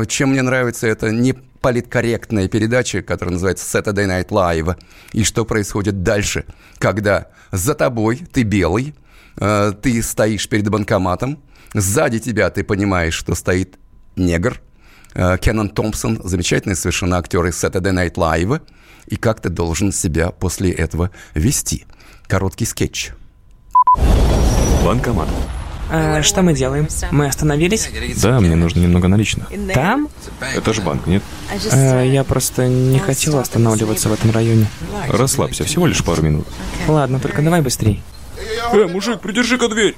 чем 0.07 0.29
мне 0.29 0.41
нравится, 0.41 0.87
это 0.87 1.11
не 1.11 1.35
политкорректная 1.65 2.47
передача, 2.47 3.01
которая 3.01 3.33
называется 3.33 3.65
Saturday 3.65 4.05
Night 4.05 4.27
Live, 4.27 4.77
и 5.13 5.23
что 5.23 5.45
происходит 5.45 6.03
дальше, 6.03 6.45
когда 6.77 7.29
за 7.51 7.73
тобой 7.73 8.17
ты 8.17 8.43
белый, 8.43 8.93
э, 9.37 9.73
ты 9.81 10.03
стоишь 10.03 10.47
перед 10.47 10.69
банкоматом, 10.69 11.41
сзади 11.73 12.19
тебя 12.19 12.51
ты 12.51 12.63
понимаешь, 12.63 13.15
что 13.15 13.33
стоит 13.33 13.79
негр, 14.15 14.61
э, 15.15 15.39
Кеннон 15.39 15.69
Томпсон, 15.69 16.21
замечательный 16.23 16.75
совершенно 16.75 17.17
актер 17.17 17.43
из 17.47 17.55
Saturday 17.55 17.91
Night 17.91 18.13
Live, 18.13 18.61
и 19.07 19.15
как 19.15 19.41
ты 19.41 19.49
должен 19.49 19.91
себя 19.91 20.29
после 20.29 20.71
этого 20.71 21.09
вести. 21.33 21.87
Короткий 22.27 22.65
скетч. 22.65 23.09
Банкомат. 24.85 25.29
А, 25.89 26.21
что 26.21 26.41
мы 26.41 26.53
делаем? 26.53 26.87
Мы 27.11 27.27
остановились? 27.27 27.89
Да, 28.21 28.39
мне 28.39 28.55
нужно 28.55 28.79
немного 28.79 29.07
наличных. 29.07 29.47
Там? 29.73 30.09
Это 30.55 30.73
ж 30.73 30.79
банк, 30.81 31.05
нет? 31.07 31.23
А, 31.71 32.03
я 32.03 32.23
просто 32.23 32.67
не 32.67 32.99
хотел 32.99 33.39
останавливаться 33.39 34.09
в 34.09 34.13
этом 34.13 34.31
районе. 34.31 34.67
Расслабься, 35.07 35.63
всего 35.63 35.87
лишь 35.87 36.03
пару 36.03 36.21
минут. 36.21 36.47
Ладно, 36.87 37.19
только 37.19 37.41
давай 37.41 37.61
быстрей. 37.61 38.01
Э, 38.73 38.87
мужик, 38.87 39.19
придержи-ка 39.19 39.67
дверь. 39.69 39.95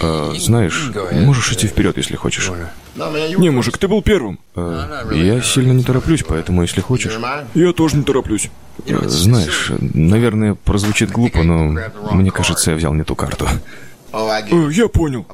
А, 0.00 0.32
знаешь, 0.38 0.90
можешь 1.12 1.52
идти 1.52 1.66
вперед, 1.66 1.96
если 1.96 2.16
хочешь. 2.16 2.50
Не, 2.94 3.50
мужик, 3.50 3.78
ты 3.78 3.88
был 3.88 4.02
первым. 4.02 4.38
А, 4.54 5.12
я 5.12 5.42
сильно 5.42 5.72
не 5.72 5.82
тороплюсь, 5.82 6.24
поэтому, 6.26 6.62
если 6.62 6.80
хочешь. 6.80 7.18
Я 7.54 7.72
тоже 7.72 7.96
не 7.96 8.02
тороплюсь. 8.04 8.50
знаешь, 8.86 9.72
наверное, 9.78 10.54
прозвучит 10.54 11.10
глупо, 11.10 11.42
но 11.42 11.76
мне 12.12 12.30
кажется, 12.30 12.70
я 12.70 12.76
взял 12.76 12.94
не 12.94 13.04
ту 13.04 13.14
карту. 13.14 13.48
Э, 14.16 14.68
я 14.72 14.88
понял. 14.88 15.26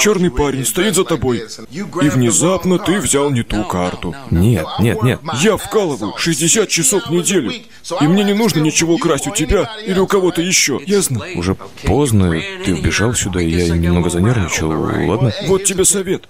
Черный 0.00 0.30
парень 0.30 0.66
стоит 0.66 0.96
за 0.96 1.04
тобой, 1.04 1.44
и 1.70 2.08
внезапно 2.08 2.78
ты 2.78 2.98
взял 2.98 3.30
не 3.30 3.42
ту 3.42 3.64
карту. 3.64 4.14
Нет, 4.30 4.66
нет, 4.80 5.02
нет. 5.02 5.20
Я 5.40 5.56
вкалываю 5.56 6.14
60 6.16 6.68
часов 6.68 7.06
в 7.06 7.10
неделю, 7.10 7.52
и 7.52 8.04
мне 8.04 8.24
не 8.24 8.34
нужно 8.34 8.60
ничего 8.60 8.98
красть 8.98 9.26
у 9.26 9.34
тебя 9.34 9.70
или 9.86 9.98
у 9.98 10.06
кого-то 10.06 10.42
еще. 10.42 10.80
Ясно? 10.84 11.24
Уже 11.36 11.56
поздно, 11.84 12.34
ты 12.64 12.74
убежал 12.74 13.14
сюда, 13.14 13.40
и 13.40 13.50
я 13.50 13.68
немного 13.74 14.10
занервничал, 14.10 14.70
ладно? 14.70 15.32
Вот 15.46 15.64
тебе 15.64 15.84
совет. 15.84 16.28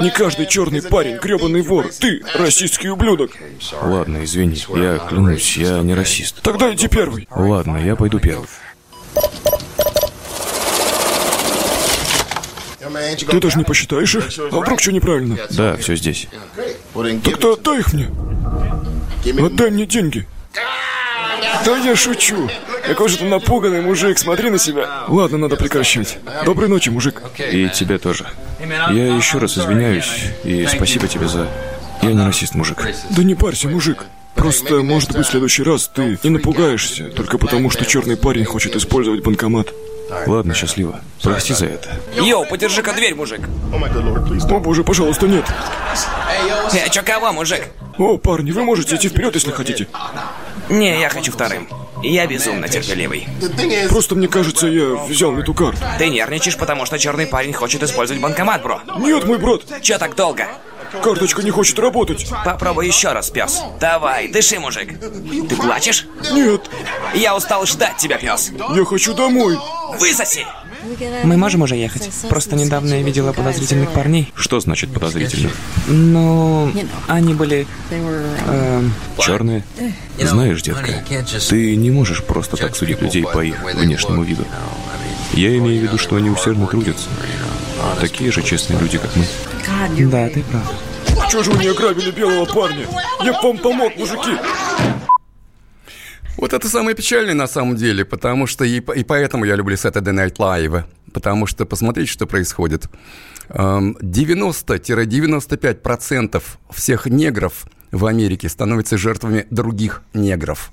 Не 0.00 0.10
каждый 0.10 0.46
черный 0.46 0.82
парень 0.82 1.16
гребаный 1.16 1.62
вор. 1.62 1.88
Ты 1.98 2.22
расистский 2.34 2.90
ублюдок. 2.90 3.32
Ладно, 3.80 4.24
извини, 4.24 4.62
я 4.74 4.98
клянусь, 4.98 5.56
я 5.56 5.80
не 5.80 5.94
расист. 5.94 6.42
Тогда 6.42 6.72
иди 6.72 6.88
первый. 6.88 7.28
Ладно, 7.30 7.78
я 7.78 7.96
пойду 7.96 8.18
первый. 8.18 8.48
Ты 13.28 13.40
даже 13.40 13.58
не 13.58 13.64
посчитаешь 13.64 14.14
их? 14.14 14.28
А 14.52 14.60
вдруг 14.60 14.80
что 14.80 14.92
неправильно? 14.92 15.36
Да, 15.50 15.76
все 15.76 15.96
здесь. 15.96 16.28
Так-то 17.24 17.54
отдай 17.54 17.80
их 17.80 17.92
мне. 17.92 18.10
Отдай 19.44 19.70
мне 19.70 19.86
деньги. 19.86 20.26
Да 21.64 21.76
я 21.78 21.96
шучу. 21.96 22.50
Какой 22.86 23.08
же 23.08 23.18
ты 23.18 23.24
напуганный 23.24 23.80
мужик, 23.80 24.18
смотри 24.18 24.50
на 24.50 24.58
себя. 24.58 25.04
Ладно, 25.08 25.38
надо 25.38 25.56
прекращать. 25.56 26.18
Доброй 26.44 26.68
ночи, 26.68 26.90
мужик. 26.90 27.22
И 27.38 27.68
тебе 27.68 27.98
тоже. 27.98 28.26
Я 28.60 29.16
еще 29.16 29.38
раз 29.38 29.56
извиняюсь, 29.56 30.32
и 30.44 30.66
спасибо 30.66 31.08
тебе 31.08 31.28
за... 31.28 31.48
Я 32.02 32.12
не 32.12 32.26
расист, 32.26 32.54
мужик. 32.54 32.86
Да 33.10 33.22
не 33.22 33.34
парься, 33.34 33.68
мужик. 33.68 34.04
Просто, 34.34 34.82
может 34.82 35.12
быть, 35.12 35.26
в 35.26 35.30
следующий 35.30 35.62
раз 35.62 35.88
ты 35.88 36.18
не 36.22 36.30
напугаешься, 36.30 37.04
только 37.04 37.38
потому, 37.38 37.70
что 37.70 37.86
черный 37.86 38.16
парень 38.16 38.44
хочет 38.44 38.76
использовать 38.76 39.22
банкомат. 39.22 39.68
Ладно, 40.26 40.54
счастливо. 40.54 41.00
Прости 41.22 41.54
за 41.54 41.66
это. 41.66 41.90
Йоу, 42.14 42.46
подержи-ка 42.46 42.92
дверь, 42.92 43.14
мужик. 43.14 43.40
О 44.50 44.58
боже, 44.60 44.84
пожалуйста, 44.84 45.26
нет. 45.26 45.44
Э, 46.72 46.88
чё 46.90 47.02
кого, 47.02 47.32
мужик? 47.32 47.68
О, 47.98 48.18
парни, 48.18 48.50
вы 48.50 48.64
можете 48.64 48.96
идти 48.96 49.08
вперед, 49.08 49.34
если 49.34 49.50
хотите. 49.50 49.86
Не, 50.68 51.00
я 51.00 51.08
хочу 51.08 51.32
вторым. 51.32 51.68
Я 52.02 52.26
безумно 52.26 52.68
терпеливый. 52.68 53.26
Просто 53.88 54.14
мне 54.14 54.28
кажется, 54.28 54.66
я 54.66 54.94
взял 55.06 55.32
не 55.32 55.42
ту 55.42 55.54
карту. 55.54 55.78
Ты 55.98 56.08
нервничаешь, 56.08 56.56
потому 56.56 56.84
что 56.86 56.98
черный 56.98 57.26
парень 57.26 57.52
хочет 57.52 57.82
использовать 57.82 58.20
банкомат, 58.22 58.62
бро. 58.62 58.80
Нет, 58.98 59.24
мой 59.24 59.38
брат. 59.38 59.62
Чё 59.80 59.98
так 59.98 60.14
долго? 60.14 60.46
Карточка 61.02 61.42
не 61.42 61.50
хочет 61.50 61.78
работать. 61.78 62.26
Попробуй 62.44 62.86
еще 62.86 63.12
раз, 63.12 63.30
пес. 63.30 63.60
Давай, 63.80 64.28
дыши, 64.28 64.58
мужик. 64.58 64.98
Ты 65.48 65.56
плачешь? 65.56 66.06
Нет. 66.32 66.62
Я 67.14 67.36
устал 67.36 67.66
ждать 67.66 67.96
тебя, 67.96 68.18
пес. 68.18 68.52
Я 68.74 68.84
хочу 68.84 69.14
домой. 69.14 69.58
Высоси! 69.98 70.46
Мы 71.24 71.36
можем 71.36 71.62
уже 71.62 71.76
ехать? 71.76 72.10
Просто 72.28 72.56
недавно 72.56 72.94
я 72.94 73.02
видела 73.02 73.32
подозрительных 73.32 73.90
парней. 73.92 74.32
Что 74.34 74.60
значит 74.60 74.92
подозрительных? 74.92 75.52
Ну, 75.86 76.72
они 77.06 77.34
были... 77.34 77.66
Эм, 77.90 78.92
черные? 79.18 79.64
Знаешь, 80.18 80.62
детка, 80.62 81.02
ты 81.48 81.76
не 81.76 81.90
можешь 81.90 82.22
просто 82.22 82.56
так 82.56 82.76
судить 82.76 83.00
людей 83.00 83.24
по 83.24 83.42
их 83.42 83.62
внешнему 83.62 84.22
виду. 84.22 84.44
Я 85.32 85.56
имею 85.56 85.80
в 85.80 85.82
виду, 85.84 85.98
что 85.98 86.16
они 86.16 86.30
усердно 86.30 86.66
трудятся. 86.66 87.08
Такие 88.00 88.32
же 88.32 88.42
честные 88.42 88.78
люди, 88.80 88.98
как 88.98 89.10
мы. 89.16 89.24
Да, 90.10 90.28
ты 90.28 90.42
прав. 90.44 90.72
Чего 91.30 91.42
же 91.42 91.50
вы 91.50 91.64
не 91.64 91.68
ограбили 91.68 92.10
белого 92.10 92.44
парня? 92.44 92.86
Я 93.22 93.32
вам 93.40 93.56
помог, 93.58 93.96
мужики. 93.96 94.36
Вот 96.36 96.52
это 96.52 96.68
самое 96.68 96.96
печальное 96.96 97.34
на 97.34 97.46
самом 97.46 97.76
деле, 97.76 98.04
потому 98.04 98.46
что 98.46 98.64
и, 98.64 98.80
и 98.80 99.04
поэтому 99.04 99.44
я 99.44 99.54
люблю 99.54 99.76
Saturday 99.76 100.12
Night 100.12 100.36
Live, 100.36 100.84
потому 101.12 101.46
что 101.46 101.64
посмотрите, 101.64 102.10
что 102.10 102.26
происходит. 102.26 102.88
90-95% 103.48 106.42
всех 106.70 107.06
негров 107.06 107.66
в 107.92 108.06
Америке 108.06 108.48
становятся 108.48 108.98
жертвами 108.98 109.46
других 109.50 110.02
негров. 110.12 110.72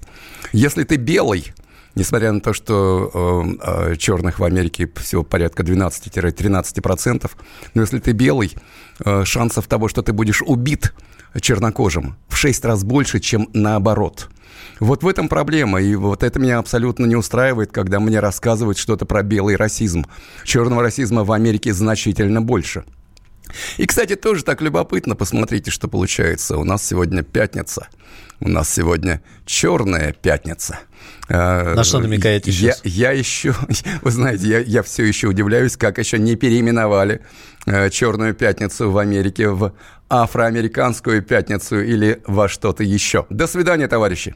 Если 0.52 0.84
ты 0.84 0.96
белый, 0.96 1.54
несмотря 1.95 2.32
на 2.32 2.41
то, 2.41 2.54
что 2.54 3.45
э, 3.62 3.95
черных 3.97 4.39
в 4.39 4.43
Америке 4.43 4.89
всего 4.97 5.23
порядка 5.23 5.63
12-13%, 5.63 7.32
но 7.73 7.82
если 7.82 7.99
ты 7.99 8.12
белый, 8.12 8.54
э, 9.04 9.23
шансов 9.25 9.67
того, 9.67 9.88
что 9.88 10.01
ты 10.01 10.13
будешь 10.13 10.41
убит 10.41 10.93
чернокожим, 11.39 12.15
в 12.27 12.36
6 12.36 12.65
раз 12.65 12.84
больше, 12.84 13.19
чем 13.19 13.47
наоборот. 13.54 14.30
Вот 14.80 15.04
в 15.04 15.08
этом 15.08 15.30
проблема, 15.30 15.82
и 15.82 15.95
вот 15.95 16.23
это 16.23 16.39
меня 16.39 16.58
абсолютно 16.58 17.06
не 17.06 17.15
устраивает, 17.15 17.71
когда 17.71 17.99
мне 17.99 18.19
рассказывают 18.19 18.77
что-то 18.77 19.06
про 19.06 19.23
белый 19.23 19.56
расизм. 19.56 20.06
Черного 20.43 20.82
расизма 20.82 21.23
в 21.23 21.32
Америке 21.32 21.73
значительно 21.73 22.41
больше. 22.41 22.84
И, 23.77 23.86
кстати, 23.86 24.15
тоже 24.15 24.43
так 24.43 24.62
любопытно, 24.62 25.15
посмотрите, 25.15 25.71
что 25.71 25.88
получается. 25.88 26.58
У 26.58 26.63
нас 26.63 26.86
сегодня 26.86 27.23
пятница. 27.23 27.88
У 28.39 28.47
нас 28.47 28.73
сегодня 28.73 29.21
черная 29.45 30.13
пятница. 30.13 30.80
На 31.30 31.84
что 31.84 31.99
намекаете 31.99 32.51
сейчас? 32.51 32.82
Я, 32.84 33.12
я 33.12 33.17
еще, 33.17 33.54
вы 34.01 34.12
знаете, 34.12 34.47
я, 34.47 34.60
я 34.60 34.84
все 34.84 35.06
еще 35.06 35.27
удивляюсь, 35.27 35.77
как 35.77 35.97
еще 35.97 36.17
не 36.19 36.36
переименовали 36.36 37.21
э, 37.65 37.89
Черную 37.89 38.34
пятницу 38.34 38.91
в 38.91 38.97
Америке 38.97 39.49
в 39.49 39.73
афроамериканскую 40.10 41.21
пятницу 41.21 41.80
или 41.80 42.21
во 42.27 42.49
что-то 42.49 42.84
еще. 42.84 43.25
До 43.30 43.47
свидания, 43.47 43.88
товарищи. 43.88 44.36